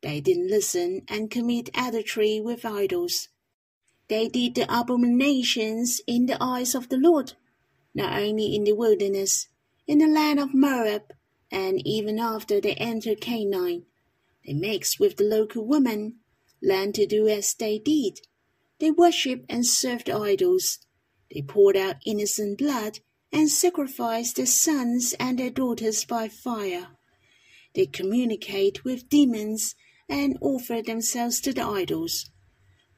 They 0.03 0.21
didn't 0.21 0.49
listen 0.49 1.03
and 1.09 1.31
commit 1.31 1.69
adultery 1.75 2.41
with 2.41 2.65
idols. 2.65 3.29
They 4.09 4.29
did 4.29 4.55
the 4.55 4.67
abominations 4.75 6.01
in 6.07 6.27
the 6.27 6.43
eyes 6.43 6.75
of 6.75 6.89
the 6.89 6.97
Lord, 6.97 7.35
not 7.95 8.19
only 8.19 8.55
in 8.55 8.65
the 8.65 8.73
wilderness, 8.73 9.49
in 9.87 9.99
the 9.99 10.07
land 10.07 10.41
of 10.41 10.55
Moab, 10.55 11.13
and 11.51 11.87
even 11.87 12.19
after 12.19 12.61
they 12.61 12.75
entered 12.75 13.21
Canaan. 13.21 13.85
They 14.47 14.55
mixed 14.55 14.99
with 14.99 15.19
the 15.19 15.25
local 15.25 15.65
women, 15.65 16.21
learned 16.63 16.95
to 16.97 17.07
do 17.07 17.29
as 17.29 17.53
they 17.55 17.79
did. 17.79 18.21
They 18.83 18.91
worshipped 18.91 19.47
and 19.49 19.65
served 19.65 20.11
idols. 20.11 20.81
They 21.33 21.41
poured 21.41 21.77
out 21.77 22.03
innocent 22.05 22.59
blood 22.59 22.99
and 23.31 23.49
sacrificed 23.49 24.35
their 24.35 24.47
sons 24.47 25.15
and 25.21 25.39
their 25.39 25.51
daughters 25.51 26.05
by 26.05 26.27
fire. 26.27 26.89
They 27.77 27.87
communicate 27.87 28.85
with 28.85 29.09
demons 29.09 29.77
and 30.09 30.37
offer 30.41 30.83
themselves 30.83 31.41
to 31.43 31.53
the 31.53 31.65
idols. 31.65 32.29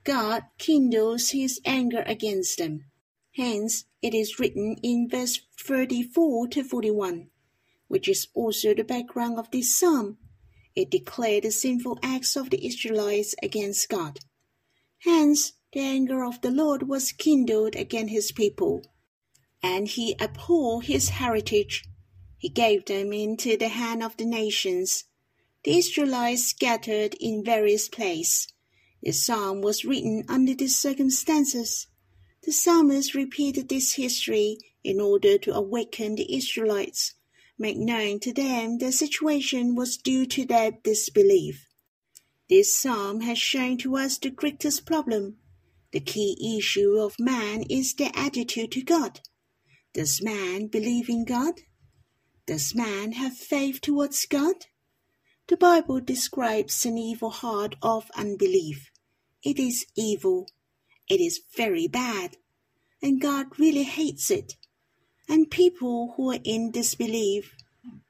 God 0.04 0.44
kindles 0.56 1.32
his 1.32 1.60
anger 1.66 2.02
against 2.06 2.56
them. 2.56 2.86
Hence, 3.32 3.84
it 4.00 4.14
is 4.14 4.38
written 4.38 4.76
in 4.82 5.06
verse 5.10 5.38
34 5.60 6.48
to 6.48 6.64
41, 6.64 7.28
which 7.88 8.08
is 8.08 8.28
also 8.32 8.72
the 8.72 8.84
background 8.84 9.38
of 9.38 9.50
this 9.50 9.78
psalm. 9.78 10.16
It 10.74 10.90
declared 10.90 11.44
the 11.44 11.50
sinful 11.50 11.98
acts 12.02 12.36
of 12.36 12.48
the 12.48 12.66
Israelites 12.66 13.34
against 13.42 13.90
God. 13.90 14.20
Hence, 15.00 15.52
the 15.74 15.80
anger 15.80 16.24
of 16.24 16.40
the 16.40 16.52
Lord 16.52 16.84
was 16.88 17.10
kindled 17.10 17.74
against 17.74 18.12
his 18.12 18.30
people 18.30 18.84
and 19.60 19.88
he 19.88 20.14
abhorred 20.20 20.84
his 20.84 21.08
heritage. 21.08 21.82
He 22.38 22.48
gave 22.48 22.84
them 22.84 23.12
into 23.12 23.56
the 23.56 23.68
hand 23.68 24.00
of 24.00 24.16
the 24.16 24.24
nations. 24.24 25.02
The 25.64 25.76
Israelites 25.76 26.44
scattered 26.44 27.16
in 27.18 27.42
various 27.44 27.88
places. 27.88 28.46
The 29.02 29.10
psalm 29.10 29.62
was 29.62 29.84
written 29.84 30.24
under 30.28 30.54
these 30.54 30.76
circumstances. 30.76 31.88
The 32.44 32.52
psalmist 32.52 33.16
repeated 33.16 33.68
this 33.68 33.94
history 33.94 34.58
in 34.84 35.00
order 35.00 35.38
to 35.38 35.54
awaken 35.54 36.14
the 36.14 36.36
Israelites, 36.36 37.14
make 37.58 37.78
known 37.78 38.20
to 38.20 38.32
them 38.32 38.78
their 38.78 38.92
situation 38.92 39.74
was 39.74 39.96
due 39.96 40.24
to 40.26 40.44
their 40.44 40.70
disbelief. 40.70 41.66
This 42.48 42.76
psalm 42.76 43.22
has 43.22 43.38
shown 43.38 43.76
to 43.78 43.96
us 43.96 44.18
the 44.18 44.30
greatest 44.30 44.86
problem 44.86 45.38
The 45.94 46.00
key 46.00 46.58
issue 46.58 46.98
of 46.98 47.20
man 47.20 47.62
is 47.70 47.94
their 47.94 48.10
attitude 48.16 48.72
to 48.72 48.82
God. 48.82 49.20
Does 49.92 50.20
man 50.20 50.66
believe 50.66 51.08
in 51.08 51.24
God? 51.24 51.60
Does 52.48 52.74
man 52.74 53.12
have 53.12 53.36
faith 53.36 53.80
towards 53.80 54.26
God? 54.26 54.56
The 55.46 55.56
Bible 55.56 56.00
describes 56.00 56.84
an 56.84 56.98
evil 56.98 57.30
heart 57.30 57.76
of 57.80 58.10
unbelief. 58.16 58.90
It 59.44 59.60
is 59.60 59.86
evil. 59.94 60.48
It 61.08 61.20
is 61.20 61.42
very 61.56 61.86
bad. 61.86 62.38
And 63.00 63.20
God 63.20 63.56
really 63.56 63.84
hates 63.84 64.32
it. 64.32 64.54
And 65.28 65.48
people 65.48 66.14
who 66.16 66.32
are 66.32 66.40
in 66.42 66.72
disbelief 66.72 67.54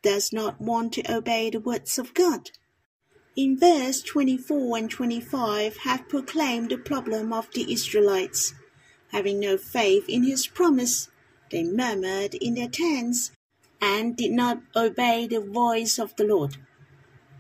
does 0.03 0.33
not 0.33 0.59
want 0.59 0.95
to 0.95 1.15
obey 1.15 1.51
the 1.51 1.61
words 1.61 1.99
of 1.99 2.15
God 2.15 2.51
in 3.37 3.59
verse 3.59 4.01
24 4.03 4.79
and 4.79 4.91
25 4.91 5.79
have 5.79 6.09
proclaimed 6.09 6.71
the 6.71 6.79
problem 6.79 7.33
of 7.33 7.51
the 7.53 7.73
Israelites. 7.73 8.55
Having 9.11 9.41
no 9.41 9.57
faith 9.59 10.09
in 10.09 10.23
his 10.23 10.47
promise, 10.47 11.09
they 11.51 11.65
murmured 11.65 12.35
in 12.35 12.55
their 12.55 12.69
tents 12.69 13.33
and 13.81 14.17
did 14.17 14.31
not 14.31 14.63
obey 14.77 15.27
the 15.27 15.41
voice 15.41 15.99
of 15.99 16.15
the 16.15 16.25
Lord. 16.25 16.59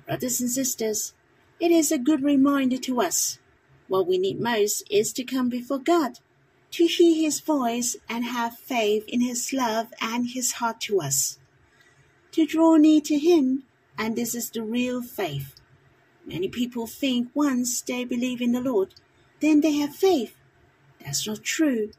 Brothers 0.04 0.40
and 0.40 0.50
sisters, 0.50 1.14
it 1.60 1.70
is 1.70 1.92
a 1.92 1.98
good 1.98 2.24
reminder 2.24 2.78
to 2.78 3.00
us. 3.00 3.38
What 3.86 4.08
we 4.08 4.18
need 4.18 4.40
most 4.40 4.82
is 4.90 5.12
to 5.12 5.22
come 5.22 5.48
before 5.48 5.78
God, 5.78 6.18
to 6.72 6.86
hear 6.86 7.14
his 7.14 7.38
voice 7.38 7.96
and 8.08 8.24
have 8.24 8.58
faith 8.58 9.04
in 9.06 9.20
his 9.20 9.52
love 9.52 9.92
and 10.00 10.26
his 10.30 10.52
heart 10.54 10.80
to 10.82 11.00
us. 11.00 11.38
To 12.32 12.44
draw 12.44 12.76
near 12.76 13.00
to 13.02 13.16
him, 13.16 13.62
and 13.96 14.16
this 14.16 14.34
is 14.34 14.50
the 14.50 14.62
real 14.62 15.00
faith 15.00 15.53
Many 16.26 16.48
people 16.48 16.86
think 16.86 17.28
once 17.34 17.82
they 17.82 18.04
believe 18.04 18.40
in 18.40 18.52
the 18.52 18.60
Lord, 18.60 18.94
then 19.40 19.60
they 19.60 19.72
have 19.74 19.94
faith. 19.94 20.34
That's 21.00 21.26
not 21.26 21.42
true. 21.42 21.90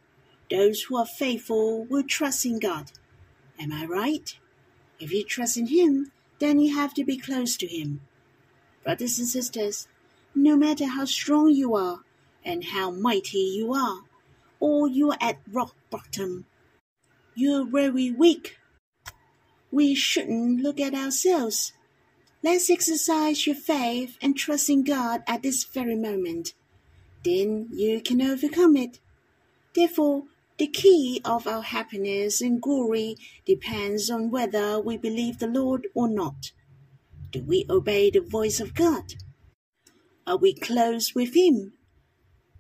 Those 0.50 0.84
who 0.84 0.98
are 0.98 1.06
faithful 1.06 1.86
will 1.86 2.04
trust 2.04 2.46
in 2.46 2.60
God. 2.60 2.92
Am 3.60 3.72
I 3.72 3.86
right? 3.86 4.38
If 5.00 5.12
you 5.12 5.24
trust 5.24 5.58
in 5.58 5.68
Him, 5.68 6.12
then 6.40 6.60
you 6.60 6.76
have 6.76 6.94
to 6.96 7.04
be 7.04 7.18
close 7.18 7.56
to 7.58 7.68
Him. 7.68 8.02
Brothers 8.84 9.20
and 9.20 9.28
sisters, 9.28 9.88
no 10.34 10.56
matter 10.56 10.88
how 10.88 11.06
strong 11.06 11.50
you 11.50 11.76
are 11.76 12.00
and 12.44 12.66
how 12.66 12.92
mighty 12.92 13.38
you 13.38 13.74
are, 13.74 14.02
or 14.60 14.88
you 14.88 15.12
are 15.12 15.18
at 15.22 15.40
rock 15.52 15.76
bottom, 15.90 16.46
you're 17.36 17.66
very 17.66 18.12
weak. 18.12 18.58
We 19.72 19.94
shouldn't 19.94 20.62
look 20.62 20.80
at 20.80 20.94
ourselves 20.96 21.74
Let's 22.46 22.70
exercise 22.70 23.48
your 23.48 23.56
faith 23.56 24.20
and 24.22 24.38
trust 24.38 24.70
in 24.70 24.84
God 24.84 25.24
at 25.26 25.42
this 25.42 25.64
very 25.64 25.96
moment. 25.96 26.54
Then 27.24 27.70
you 27.74 28.02
can 28.02 28.22
overcome 28.22 28.78
it. 28.78 29.00
Therefore, 29.74 30.26
the 30.60 30.68
key 30.68 31.22
of 31.26 31.48
our 31.48 31.64
happiness 31.64 32.42
and 32.42 32.62
glory 32.62 33.18
depends 33.48 34.12
on 34.12 34.30
whether 34.30 34.80
we 34.80 34.96
believe 34.96 35.40
the 35.40 35.48
Lord 35.48 35.88
or 35.96 36.08
not. 36.08 36.52
Do 37.32 37.42
we 37.42 37.66
obey 37.68 38.12
the 38.12 38.22
voice 38.22 38.60
of 38.60 38.76
God? 38.76 39.16
Are 40.28 40.38
we 40.38 40.54
close 40.54 41.16
with 41.16 41.36
Him? 41.36 41.74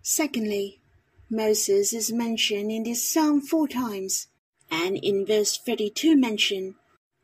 Secondly, 0.01 0.79
Moses 1.29 1.93
is 1.93 2.11
mentioned 2.11 2.71
in 2.71 2.81
this 2.81 3.07
psalm 3.07 3.39
four 3.39 3.67
times, 3.67 4.29
and 4.71 4.97
in 4.97 5.27
verse 5.27 5.59
32 5.59 6.15
mentioned 6.15 6.73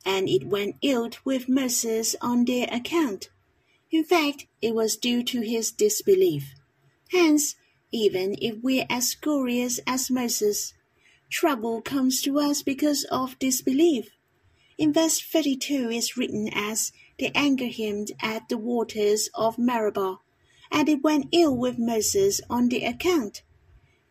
and 0.06 0.28
it 0.28 0.48
went 0.48 0.76
ill 0.82 1.10
with 1.24 1.50
Moses 1.50 2.16
on 2.22 2.46
their 2.46 2.68
account. 2.72 3.30
In 3.92 4.04
fact, 4.04 4.48
it 4.62 4.74
was 4.74 4.98
due 4.98 5.24
to 5.24 5.42
his 5.42 5.72
disbelief. 5.72 6.54
Hence, 7.12 7.56
even 7.92 8.36
if 8.42 8.56
we're 8.62 8.86
as 8.90 9.16
glorious 9.16 9.80
as 9.86 10.10
Moses, 10.10 10.74
trouble 11.30 11.82
comes 11.82 12.22
to 12.22 12.40
us 12.40 12.64
because 12.64 13.04
of 13.12 13.38
disbelief. 13.40 14.10
In 14.78 14.94
verse 14.94 15.20
32 15.20 15.90
is 15.90 16.18
written 16.18 16.50
as, 16.54 16.92
They 17.20 17.32
angered 17.36 17.74
him 17.74 18.06
at 18.22 18.48
the 18.50 18.58
waters 18.58 19.30
of 19.36 19.60
Meribah, 19.60 20.20
and 20.72 20.88
it 20.88 21.04
went 21.04 21.28
ill 21.32 21.56
with 21.56 21.78
Moses 21.78 22.40
on 22.50 22.70
the 22.70 22.86
account. 22.86 23.44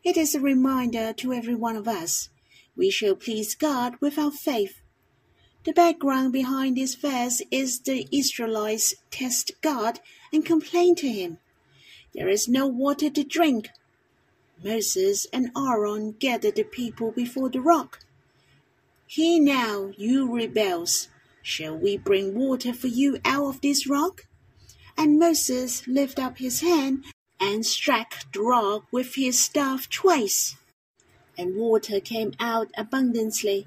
It 0.05 0.17
is 0.17 0.35
a 0.35 0.41
reminder 0.41 1.13
to 1.15 1.33
every 1.33 1.55
one 1.55 1.77
of 1.77 1.89
us. 1.89 2.29
We 2.77 2.91
shall 2.91 3.17
please 3.17 3.55
God 3.55 3.97
with 4.01 4.19
our 4.19 4.31
faith 4.31 4.80
the 5.65 5.73
background 5.73 6.33
behind 6.33 6.77
this 6.77 6.95
verse 6.95 7.43
is 7.51 7.81
the 7.81 8.07
Israelites 8.11 8.95
test 9.11 9.53
God 9.61 10.01
and 10.33 10.45
complain 10.45 10.95
to 10.97 11.09
him. 11.09 11.39
There 12.15 12.29
is 12.29 12.49
no 12.49 12.67
water 12.67 13.11
to 13.11 13.25
drink. 13.25 13.69
Moses 14.63 15.27
and 15.33 15.51
Aaron 15.57 16.13
gathered 16.19 16.57
the 16.57 16.65
people 16.65 17.11
before 17.11 17.51
the 17.51 17.61
rock. 17.61 18.01
Hear 19.07 19.43
now, 19.43 19.93
you 19.97 20.35
rebels. 20.35 21.09
Shall 21.43 21.77
we 21.77 21.97
bring 21.97 22.35
water 22.35 22.73
for 22.73 22.89
you 22.89 23.19
out 23.25 23.47
of 23.47 23.61
this 23.61 23.87
rock? 23.87 24.27
And 24.97 25.19
Moses 25.19 25.87
lifted 25.87 26.23
up 26.23 26.39
his 26.39 26.61
hand 26.61 27.05
and 27.41 27.65
struck 27.65 28.15
the 28.33 28.41
rock 28.41 28.85
with 28.93 29.15
his 29.15 29.41
staff 29.41 29.89
twice, 29.89 30.57
and 31.39 31.57
water 31.57 32.01
came 32.01 32.35
out 32.39 32.71
abundantly. 32.77 33.67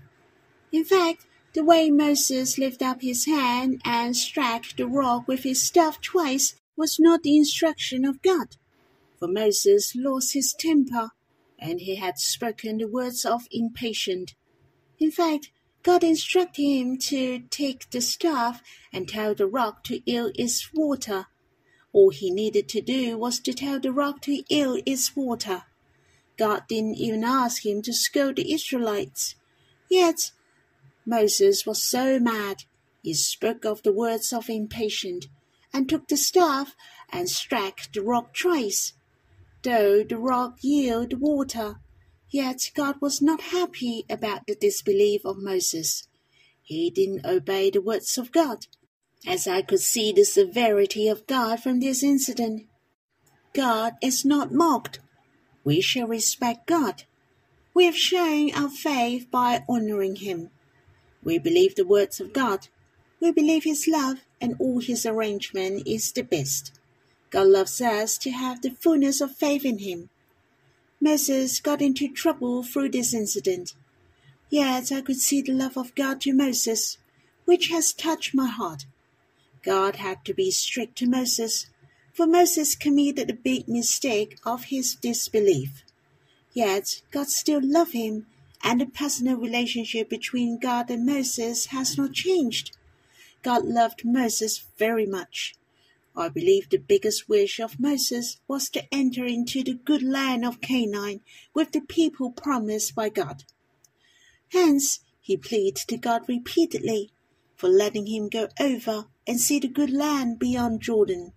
In 0.72 0.86
fact, 0.86 1.26
the 1.54 1.64
way 1.64 1.92
Moses 1.92 2.58
lifted 2.58 2.84
up 2.84 3.02
his 3.02 3.26
hand 3.26 3.82
and 3.86 4.18
struck 4.18 4.76
the 4.76 4.88
rock 4.88 5.28
with 5.28 5.44
his 5.44 5.62
staff 5.62 6.02
twice 6.02 6.56
was 6.76 7.00
not 7.00 7.22
the 7.22 7.38
instruction 7.38 8.06
of 8.06 8.22
God. 8.24 8.58
For 9.20 9.28
Moses 9.28 9.94
lost 9.96 10.34
his 10.34 10.54
temper, 10.54 11.12
and 11.60 11.80
he 11.80 11.96
had 11.96 12.18
spoken 12.18 12.80
the 12.80 12.88
words 12.88 13.24
of 13.24 13.48
impatience. 13.52 14.34
In 15.00 15.12
fact, 15.12 15.52
God 15.84 16.04
instructed 16.04 16.64
him 16.64 16.98
to 17.10 17.40
take 17.50 17.90
the 17.92 18.02
staff 18.02 18.62
and 18.92 19.08
tell 19.08 19.36
the 19.36 19.48
rock 19.48 19.84
to 19.86 20.02
yield 20.10 20.32
its 20.36 20.74
water. 20.74 21.28
All 21.92 22.10
he 22.10 22.32
needed 22.32 22.68
to 22.70 22.82
do 22.82 23.18
was 23.18 23.40
to 23.42 23.54
tell 23.54 23.80
the 23.80 23.92
rock 23.92 24.22
to 24.22 24.44
yield 24.50 24.82
its 24.86 25.16
water. 25.16 25.64
God 26.38 26.64
didn't 26.68 26.96
even 26.96 27.24
ask 27.24 27.64
him 27.66 27.82
to 27.84 27.94
scold 27.94 28.38
the 28.38 28.54
Israelites. 28.54 29.36
Yet 29.90 30.32
Moses 31.06 31.66
was 31.66 31.84
so 31.84 32.20
mad, 32.20 32.64
he 33.02 33.14
spoke 33.14 33.66
of 33.66 33.84
the 33.84 33.92
words 33.92 34.32
of 34.32 34.50
impatience, 34.50 35.28
and 35.74 35.90
took 35.90 36.08
the 36.08 36.18
staff 36.18 36.76
and 37.12 37.30
struck 37.30 37.92
the 37.92 38.02
rock 38.02 38.34
twice. 38.34 38.94
Though 39.64 40.04
the 40.04 40.18
rock 40.18 40.58
yielded 40.62 41.20
water, 41.20 41.80
yet 42.30 42.72
God 42.74 43.02
was 43.02 43.22
not 43.22 43.42
happy 43.42 44.06
about 44.10 44.48
the 44.48 44.56
disbelief 44.56 45.26
of 45.26 45.38
Moses. 45.38 46.08
He 46.62 46.90
didn't 46.90 47.26
obey 47.26 47.70
the 47.70 47.82
words 47.82 48.18
of 48.18 48.32
God. 48.32 48.68
As 49.26 49.48
I 49.48 49.62
could 49.62 49.80
see 49.80 50.12
the 50.12 50.26
severity 50.26 51.08
of 51.08 51.28
God 51.28 51.62
from 51.62 51.80
this 51.80 52.04
incident, 52.04 52.68
God 53.54 53.94
is 54.02 54.26
not 54.26 54.54
mocked. 54.54 55.00
We 55.64 55.80
shall 55.80 56.08
respect 56.08 56.68
God. 56.68 57.04
We 57.74 57.86
have 57.86 57.96
shown 57.96 58.54
our 58.54 58.70
faith 58.70 59.30
by 59.32 59.64
honoring 59.70 60.18
Him. 60.18 60.50
We 61.24 61.38
believe 61.38 61.76
the 61.76 61.86
words 61.86 62.20
of 62.20 62.34
God. 62.34 62.68
We 63.20 63.32
believe 63.32 63.64
His 63.64 63.88
love 63.88 64.20
and 64.42 64.56
all 64.60 64.80
His 64.80 65.06
arrangement 65.06 65.88
is 65.88 66.12
the 66.12 66.24
best. 66.24 66.78
God 67.30 67.48
loves 67.48 67.82
us 67.82 68.18
to 68.20 68.32
have 68.32 68.62
the 68.62 68.72
fullness 68.72 69.22
of 69.22 69.36
faith 69.36 69.66
in 69.66 69.80
Him. 69.80 70.10
Moses 71.00 71.60
got 71.60 71.82
into 71.82 72.08
trouble 72.08 72.64
through 72.64 72.90
this 72.90 73.14
incident. 73.14 73.74
Yet 74.50 74.92
I 74.92 75.02
could 75.02 75.20
see 75.20 75.42
the 75.42 75.54
love 75.54 75.78
of 75.78 75.96
God 75.96 76.22
to 76.22 76.34
Moses, 76.34 76.98
which 77.46 77.70
has 77.70 77.94
touched 77.94 78.36
my 78.36 78.48
heart. 78.48 78.86
God 79.64 79.96
had 79.96 80.24
to 80.26 80.34
be 80.34 80.52
strict 80.52 80.98
to 80.98 81.08
Moses, 81.08 81.68
for 82.14 82.28
Moses 82.28 82.76
committed 82.76 83.28
the 83.28 83.34
big 83.34 83.68
mistake 83.68 84.38
of 84.46 84.66
his 84.66 84.96
disbelief. 84.96 85.84
Yet 86.54 87.02
God 87.12 87.30
still 87.30 87.62
loved 87.64 87.94
him 87.94 88.28
and 88.64 88.80
the 88.80 88.86
personal 88.86 89.36
relationship 89.36 90.10
between 90.10 90.58
God 90.58 90.90
and 90.90 91.06
Moses 91.06 91.68
has 91.68 91.98
not 91.98 92.14
changed. 92.14 92.76
God 93.44 93.66
loved 93.66 94.06
Moses 94.06 94.64
very 94.78 95.06
much. 95.06 95.56
I 96.16 96.30
believe 96.30 96.70
the 96.70 96.78
biggest 96.78 97.28
wish 97.28 97.60
of 97.60 97.80
Moses 97.80 98.38
was 98.48 98.70
to 98.70 98.84
enter 98.94 99.26
into 99.26 99.64
the 99.64 99.74
good 99.74 100.02
land 100.02 100.46
of 100.46 100.62
Canaan 100.62 101.22
with 101.54 101.72
the 101.72 101.82
people 101.82 102.32
promised 102.32 102.96
by 102.96 103.10
God. 103.10 103.44
Hence, 104.52 105.00
he 105.20 105.36
pleaded 105.36 105.76
to 105.88 105.98
God 105.98 106.24
repeatedly 106.28 107.12
for 107.56 107.68
letting 107.68 108.08
him 108.08 108.30
go 108.30 108.48
over 108.60 109.08
and 109.28 109.40
see 109.40 109.60
the 109.60 109.68
good 109.68 109.92
land 109.92 110.40
beyond 110.40 110.82
Jordan. 110.82 111.34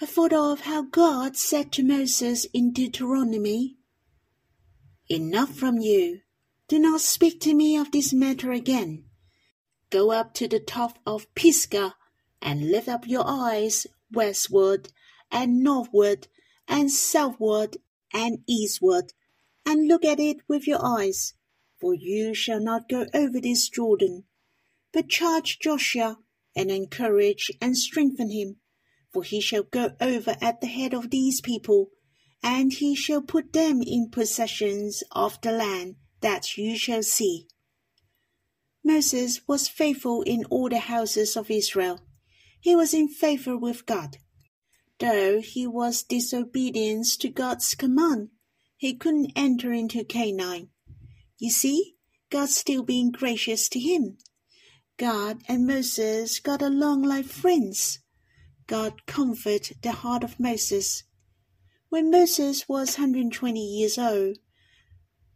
I 0.00 0.06
thought 0.06 0.32
of 0.32 0.60
how 0.60 0.82
God 0.82 1.36
said 1.36 1.72
to 1.72 1.82
Moses 1.82 2.46
in 2.52 2.72
Deuteronomy 2.72 3.76
Enough 5.10 5.54
from 5.54 5.78
you. 5.78 6.20
Do 6.66 6.78
not 6.78 7.00
speak 7.02 7.40
to 7.40 7.54
me 7.54 7.76
of 7.76 7.92
this 7.92 8.12
matter 8.12 8.52
again. 8.52 9.04
Go 9.90 10.10
up 10.10 10.32
to 10.34 10.48
the 10.48 10.60
top 10.60 10.98
of 11.06 11.32
Pisgah 11.34 11.94
and 12.40 12.70
lift 12.70 12.88
up 12.88 13.06
your 13.06 13.24
eyes 13.26 13.86
westward 14.10 14.92
and 15.30 15.62
northward 15.62 16.28
and 16.66 16.90
southward 16.90 17.76
and 18.12 18.38
eastward, 18.46 19.12
and 19.66 19.88
look 19.88 20.04
at 20.04 20.20
it 20.20 20.38
with 20.48 20.66
your 20.66 20.82
eyes, 20.82 21.34
for 21.78 21.92
you 21.92 22.32
shall 22.32 22.60
not 22.60 22.88
go 22.88 23.06
over 23.12 23.40
this 23.40 23.68
Jordan. 23.68 24.24
But 24.92 25.08
charge 25.08 25.58
Joshua, 25.58 26.18
and 26.56 26.70
encourage 26.70 27.50
and 27.60 27.76
strengthen 27.76 28.30
him, 28.30 28.56
for 29.12 29.22
he 29.22 29.40
shall 29.40 29.64
go 29.64 29.90
over 30.00 30.36
at 30.40 30.60
the 30.60 30.68
head 30.68 30.94
of 30.94 31.10
these 31.10 31.40
people, 31.40 31.90
and 32.44 32.74
he 32.74 32.94
shall 32.94 33.22
put 33.22 33.54
them 33.54 33.80
in 33.80 34.10
possessions 34.10 35.02
of 35.12 35.40
the 35.40 35.50
land 35.50 35.96
that 36.20 36.58
you 36.58 36.76
shall 36.76 37.02
see. 37.02 37.48
Moses 38.84 39.40
was 39.48 39.66
faithful 39.66 40.20
in 40.22 40.44
all 40.50 40.68
the 40.68 40.78
houses 40.78 41.38
of 41.38 41.50
Israel. 41.50 42.00
He 42.60 42.76
was 42.76 42.92
in 42.92 43.08
favor 43.08 43.56
with 43.56 43.86
God. 43.86 44.18
Though 44.98 45.40
he 45.40 45.66
was 45.66 46.02
disobedient 46.02 47.06
to 47.20 47.30
God's 47.30 47.74
command, 47.74 48.28
he 48.76 48.94
couldn't 48.94 49.32
enter 49.34 49.72
into 49.72 50.04
Canaan. 50.04 50.68
You 51.38 51.50
see, 51.50 51.96
God 52.28 52.50
still 52.50 52.82
being 52.82 53.10
gracious 53.10 53.70
to 53.70 53.80
him. 53.80 54.18
God 54.98 55.42
and 55.48 55.66
Moses 55.66 56.40
got 56.40 56.60
along 56.60 57.04
like 57.04 57.24
friends. 57.24 58.00
God 58.66 59.06
comforted 59.06 59.78
the 59.82 59.92
heart 59.92 60.22
of 60.22 60.38
Moses. 60.38 61.04
When 61.94 62.10
Moses 62.10 62.68
was 62.68 62.98
120 62.98 63.60
years 63.60 63.98
old, 63.98 64.38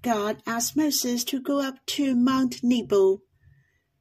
God 0.02 0.42
asked 0.44 0.76
Moses 0.76 1.22
to 1.26 1.40
go 1.40 1.60
up 1.60 1.86
to 1.86 2.16
Mount 2.16 2.64
Nebo 2.64 3.22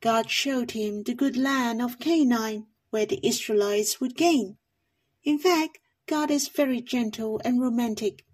God 0.01 0.31
showed 0.31 0.71
him 0.71 1.03
the 1.03 1.13
good 1.13 1.37
land 1.37 1.83
of 1.83 1.99
Canaan 1.99 2.65
where 2.89 3.05
the 3.05 3.19
Israelites 3.21 4.01
would 4.01 4.15
gain. 4.15 4.57
In 5.23 5.37
fact, 5.37 5.77
God 6.07 6.31
is 6.31 6.47
very 6.47 6.81
gentle 6.81 7.39
and 7.45 7.61
romantic. 7.61 8.25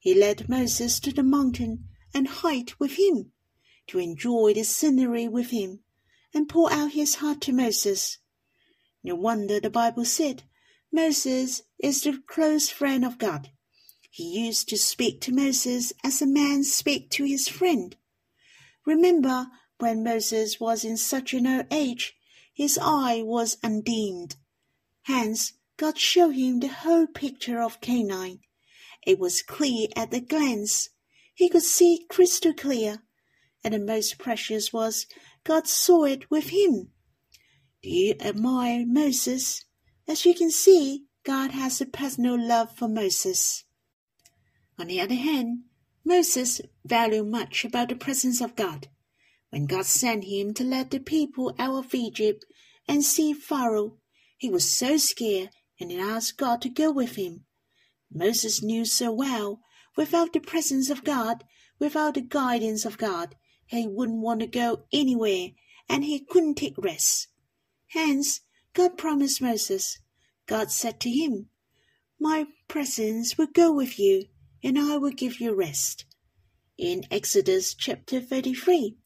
He 0.00 0.14
led 0.14 0.48
Moses 0.48 0.98
to 0.98 1.12
the 1.12 1.22
mountain 1.22 1.90
and 2.12 2.26
hiked 2.26 2.80
with 2.80 2.98
him, 2.98 3.30
to 3.86 4.00
enjoy 4.00 4.52
the 4.52 4.64
scenery 4.64 5.28
with 5.28 5.50
him, 5.50 5.84
and 6.34 6.48
pour 6.48 6.72
out 6.72 6.90
his 6.90 7.14
heart 7.14 7.40
to 7.42 7.52
Moses. 7.52 8.18
No 9.04 9.14
wonder 9.14 9.60
the 9.60 9.70
Bible 9.70 10.06
said 10.06 10.42
Moses 10.90 11.62
is 11.78 12.02
the 12.02 12.20
close 12.26 12.68
friend 12.68 13.04
of 13.04 13.16
God. 13.16 13.52
He 14.12 14.44
used 14.44 14.68
to 14.70 14.76
speak 14.76 15.20
to 15.22 15.32
Moses 15.32 15.92
as 16.02 16.20
a 16.20 16.26
man 16.26 16.64
speaks 16.64 17.16
to 17.16 17.24
his 17.24 17.46
friend. 17.48 17.96
Remember 18.84 19.46
when 19.78 20.02
Moses 20.02 20.58
was 20.58 20.84
in 20.84 20.96
such 20.96 21.32
an 21.32 21.46
old 21.46 21.66
age, 21.70 22.16
his 22.52 22.76
eye 22.82 23.22
was 23.22 23.56
undimmed. 23.62 24.34
Hence, 25.02 25.52
God 25.76 25.96
showed 25.96 26.34
him 26.34 26.58
the 26.58 26.68
whole 26.68 27.06
picture 27.06 27.62
of 27.62 27.80
Canaan. 27.80 28.40
It 29.06 29.18
was 29.20 29.42
clear 29.42 29.86
at 29.94 30.12
a 30.12 30.20
glance. 30.20 30.90
He 31.32 31.48
could 31.48 31.62
see 31.62 32.04
crystal 32.10 32.52
clear. 32.52 33.04
And 33.62 33.74
the 33.74 33.78
most 33.78 34.18
precious 34.18 34.72
was, 34.72 35.06
God 35.44 35.68
saw 35.68 36.04
it 36.04 36.30
with 36.30 36.48
him. 36.50 36.90
Do 37.82 37.88
you 37.88 38.14
admire 38.20 38.84
Moses? 38.86 39.64
As 40.08 40.26
you 40.26 40.34
can 40.34 40.50
see, 40.50 41.04
God 41.22 41.52
has 41.52 41.80
a 41.80 41.86
personal 41.86 42.38
love 42.38 42.76
for 42.76 42.88
Moses. 42.88 43.64
On 44.80 44.86
the 44.86 44.98
other 45.02 45.14
hand, 45.14 45.64
Moses 46.06 46.62
valued 46.86 47.26
much 47.26 47.66
about 47.66 47.90
the 47.90 47.94
presence 47.94 48.40
of 48.40 48.56
God. 48.56 48.88
When 49.50 49.66
God 49.66 49.84
sent 49.84 50.24
him 50.24 50.54
to 50.54 50.64
let 50.64 50.90
the 50.90 51.00
people 51.00 51.54
out 51.58 51.84
of 51.84 51.94
Egypt 51.94 52.46
and 52.88 53.04
see 53.04 53.34
Pharaoh, 53.34 53.98
he 54.38 54.48
was 54.48 54.74
so 54.74 54.96
scared 54.96 55.50
and 55.78 55.90
he 55.90 55.98
asked 55.98 56.38
God 56.38 56.62
to 56.62 56.70
go 56.70 56.90
with 56.90 57.16
him. 57.16 57.44
Moses 58.10 58.62
knew 58.62 58.86
so 58.86 59.12
well, 59.12 59.60
without 59.98 60.32
the 60.32 60.40
presence 60.40 60.88
of 60.88 61.04
God, 61.04 61.44
without 61.78 62.14
the 62.14 62.22
guidance 62.22 62.86
of 62.86 62.96
God, 62.96 63.34
he 63.66 63.86
wouldn't 63.86 64.22
want 64.22 64.40
to 64.40 64.46
go 64.46 64.84
anywhere 64.94 65.48
and 65.90 66.04
he 66.04 66.24
couldn't 66.24 66.54
take 66.54 66.78
rest. 66.78 67.28
Hence, 67.88 68.40
God 68.72 68.96
promised 68.96 69.42
Moses. 69.42 69.98
God 70.46 70.70
said 70.70 71.00
to 71.00 71.10
him, 71.10 71.50
My 72.18 72.46
presence 72.66 73.36
will 73.36 73.48
go 73.48 73.70
with 73.70 73.98
you, 73.98 74.24
and 74.62 74.78
I 74.78 74.96
will 74.96 75.10
give 75.10 75.40
you 75.40 75.54
rest. 75.54 76.04
In 76.76 77.04
Exodus 77.10 77.74
chapter 77.74 78.20
33, 78.20 78.96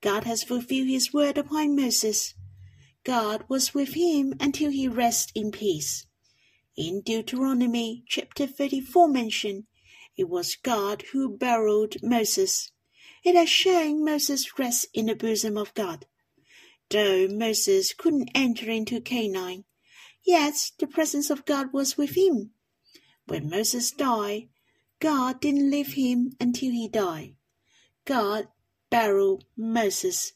God 0.00 0.24
has 0.24 0.42
fulfilled 0.42 0.88
his 0.88 1.12
word 1.12 1.38
upon 1.38 1.76
Moses. 1.76 2.34
God 3.04 3.44
was 3.48 3.74
with 3.74 3.94
him 3.94 4.34
until 4.40 4.70
he 4.70 4.88
rested 4.88 5.40
in 5.40 5.50
peace. 5.50 6.06
In 6.76 7.00
Deuteronomy 7.00 8.04
chapter 8.06 8.46
34 8.46 9.08
mentioned, 9.08 9.64
it 10.16 10.28
was 10.28 10.56
God 10.56 11.04
who 11.12 11.36
buried 11.36 12.02
Moses. 12.02 12.70
It 13.24 13.34
has 13.34 13.48
shown 13.48 14.04
Moses 14.04 14.58
rest 14.58 14.86
in 14.94 15.06
the 15.06 15.14
bosom 15.14 15.56
of 15.56 15.74
God. 15.74 16.06
Though 16.90 17.28
Moses 17.28 17.92
couldn't 17.92 18.30
enter 18.34 18.70
into 18.70 19.00
Canaan, 19.00 19.64
yet 20.24 20.70
the 20.78 20.86
presence 20.86 21.30
of 21.30 21.44
God 21.44 21.72
was 21.72 21.98
with 21.98 22.16
him. 22.16 22.52
When 23.26 23.50
Moses 23.50 23.90
died, 23.90 24.48
God 25.00 25.40
didn't 25.40 25.70
leave 25.70 25.94
him 25.94 26.32
until 26.40 26.70
he 26.70 26.88
died. 26.88 27.34
God 28.04 28.48
Barrel 28.90 29.42
Moses. 29.56 30.32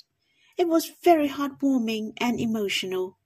It 0.57 0.69
was 0.69 0.93
very 1.03 1.29
heartwarming 1.29 2.13
and 2.19 2.39
emotional. 2.39 3.19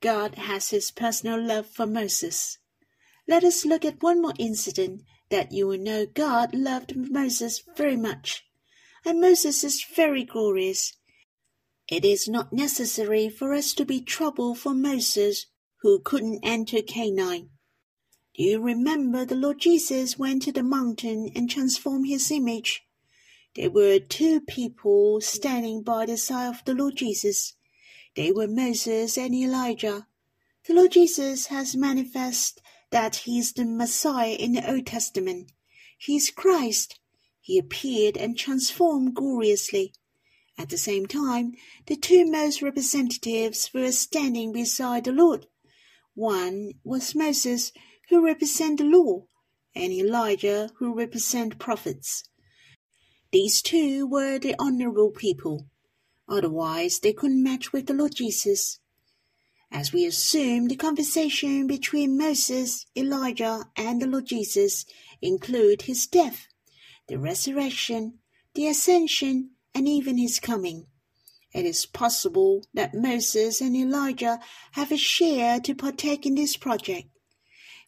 God 0.00 0.36
has 0.36 0.70
his 0.70 0.90
personal 0.90 1.42
love 1.42 1.66
for 1.66 1.86
Moses. 1.86 2.58
Let 3.26 3.42
us 3.42 3.64
look 3.64 3.84
at 3.84 4.02
one 4.02 4.22
more 4.22 4.34
incident 4.38 5.02
that 5.30 5.50
you 5.50 5.66
will 5.66 5.78
know 5.78 6.06
God 6.06 6.54
loved 6.54 6.94
Moses 6.96 7.62
very 7.76 7.96
much. 7.96 8.44
And 9.04 9.20
Moses 9.20 9.64
is 9.64 9.84
very 9.84 10.22
glorious. 10.24 10.92
It 11.88 12.04
is 12.04 12.28
not 12.28 12.52
necessary 12.52 13.28
for 13.28 13.52
us 13.52 13.72
to 13.74 13.84
be 13.84 14.00
troubled 14.00 14.58
for 14.58 14.74
Moses, 14.74 15.46
who 15.82 16.00
couldn't 16.00 16.40
enter 16.42 16.82
Canaan. 16.82 17.50
Do 18.36 18.42
you 18.42 18.60
remember 18.60 19.24
the 19.24 19.34
Lord 19.34 19.60
Jesus 19.60 20.18
went 20.18 20.42
to 20.42 20.52
the 20.52 20.62
mountain 20.62 21.32
and 21.34 21.48
transformed 21.48 22.06
his 22.06 22.30
image? 22.30 22.86
There 23.54 23.70
were 23.70 23.98
two 23.98 24.42
people 24.42 25.22
standing 25.22 25.82
by 25.82 26.04
the 26.04 26.18
side 26.18 26.48
of 26.48 26.62
the 26.66 26.74
Lord 26.74 26.96
Jesus. 26.96 27.54
They 28.14 28.30
were 28.32 28.46
Moses 28.46 29.16
and 29.16 29.34
Elijah. 29.34 30.06
The 30.66 30.74
Lord 30.74 30.92
Jesus 30.92 31.46
has 31.46 31.74
manifested 31.74 32.62
that 32.90 33.16
he 33.16 33.38
is 33.38 33.54
the 33.54 33.64
Messiah 33.64 34.34
in 34.34 34.52
the 34.52 34.70
Old 34.70 34.84
Testament. 34.84 35.52
He 35.96 36.16
is 36.16 36.30
Christ. 36.30 37.00
He 37.40 37.58
appeared 37.58 38.18
and 38.18 38.36
transformed 38.36 39.14
gloriously. 39.14 39.94
At 40.58 40.68
the 40.68 40.76
same 40.76 41.06
time, 41.06 41.54
the 41.86 41.96
two 41.96 42.30
most 42.30 42.60
representatives 42.60 43.70
were 43.72 43.92
standing 43.92 44.52
beside 44.52 45.04
the 45.04 45.12
Lord. 45.12 45.46
One 46.14 46.72
was 46.84 47.14
Moses, 47.14 47.72
who 48.08 48.24
represent 48.24 48.78
the 48.78 48.84
law, 48.84 49.24
and 49.74 49.92
Elijah, 49.92 50.70
who 50.78 50.94
represent 50.94 51.58
prophets. 51.58 52.24
These 53.32 53.60
two 53.62 54.06
were 54.06 54.38
the 54.38 54.54
honorable 54.58 55.10
people. 55.10 55.66
Otherwise, 56.28 57.00
they 57.00 57.12
couldn't 57.12 57.42
match 57.42 57.72
with 57.72 57.86
the 57.86 57.94
Lord 57.94 58.14
Jesus. 58.14 58.80
As 59.70 59.92
we 59.92 60.06
assume, 60.06 60.68
the 60.68 60.76
conversation 60.76 61.66
between 61.66 62.16
Moses, 62.16 62.86
Elijah, 62.96 63.64
and 63.76 64.00
the 64.00 64.06
Lord 64.06 64.26
Jesus 64.26 64.86
include 65.20 65.82
his 65.82 66.06
death, 66.06 66.46
the 67.08 67.18
resurrection, 67.18 68.20
the 68.54 68.68
ascension, 68.68 69.50
and 69.74 69.88
even 69.88 70.16
his 70.16 70.40
coming. 70.40 70.86
It 71.52 71.64
is 71.64 71.86
possible 71.86 72.64
that 72.74 72.94
Moses 72.94 73.60
and 73.60 73.76
Elijah 73.76 74.40
have 74.72 74.92
a 74.92 74.96
share 74.96 75.60
to 75.60 75.74
partake 75.74 76.26
in 76.26 76.34
this 76.34 76.56
project. 76.56 77.08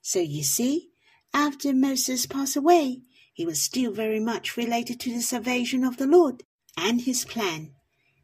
So 0.01 0.21
you 0.21 0.43
see, 0.43 0.91
after 1.35 1.75
Moses 1.75 2.27
passed 2.27 2.57
away, 2.57 3.03
he 3.33 3.47
was 3.47 3.63
still 3.63 3.93
very 3.93 4.21
much 4.21 4.57
related 4.57 4.99
to 5.01 5.13
the 5.13 5.23
salvation 5.23 5.85
of 5.85 5.97
the 5.97 6.07
Lord 6.07 6.43
and 6.77 7.01
his 7.01 7.25
plan. 7.25 7.73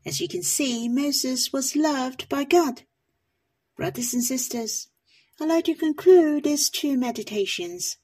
As 0.06 0.20
you 0.20 0.28
can 0.28 0.42
see, 0.42 0.88
Moses 0.88 1.52
was 1.52 1.76
loved 1.76 2.28
by 2.28 2.44
God. 2.44 2.82
Brothers 3.76 4.14
and 4.14 4.24
sisters, 4.24 4.88
I'd 5.40 5.48
like 5.48 5.64
to 5.64 5.74
conclude 5.74 6.44
these 6.44 6.70
two 6.70 6.96
meditations. 6.96 7.96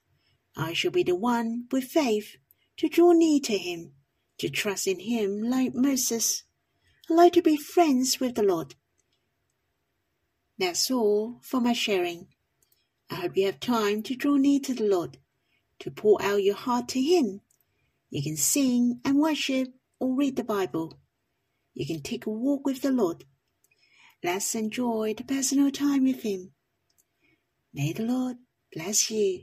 I 0.57 0.73
shall 0.73 0.91
be 0.91 1.03
the 1.03 1.15
one 1.15 1.67
with 1.71 1.85
faith 1.85 2.37
to 2.79 2.89
draw 2.89 3.13
near 3.13 3.41
to 3.41 3.57
him, 3.57 3.93
to 4.39 4.49
trust 4.49 4.87
in 4.87 5.01
him 5.01 5.43
like 5.43 5.75
Moses. 5.75 6.45
I'd 7.09 7.15
like 7.15 7.33
to 7.35 7.43
be 7.43 7.57
friends 7.57 8.19
with 8.19 8.35
the 8.35 8.43
Lord. 8.43 8.75
That's 10.59 10.91
all 10.91 11.41
for 11.43 11.61
my 11.61 11.73
sharing. 11.73 12.29
I 13.11 13.17
hope 13.17 13.37
you 13.37 13.47
have 13.47 13.59
time 13.59 14.03
to 14.05 14.15
draw 14.15 14.37
near 14.37 14.61
to 14.61 14.75
the 14.75 14.89
Lord 14.89 15.19
to 15.81 15.91
pour 15.91 16.23
out 16.23 16.43
your 16.43 16.55
heart 16.55 16.89
to 16.91 17.01
Him. 17.01 17.41
You 18.09 18.23
can 18.23 18.37
sing 18.37 19.01
and 19.05 19.19
worship 19.19 19.69
or 19.99 20.15
read 20.15 20.37
the 20.37 20.45
Bible. 20.45 20.99
You 21.75 21.87
can 21.87 22.03
take 22.03 22.27
a 22.27 22.31
walk 22.31 22.67
with 22.67 22.83
the 22.83 22.93
Lord. 22.93 23.25
Let's 24.23 24.55
enjoy 24.55 25.15
the 25.17 25.25
personal 25.25 25.71
time 25.71 26.05
with 26.05 26.23
Him. 26.23 26.53
May 27.75 27.93
the 27.93 28.05
Lord 28.05 28.37
bless 28.73 29.11
you. 29.11 29.43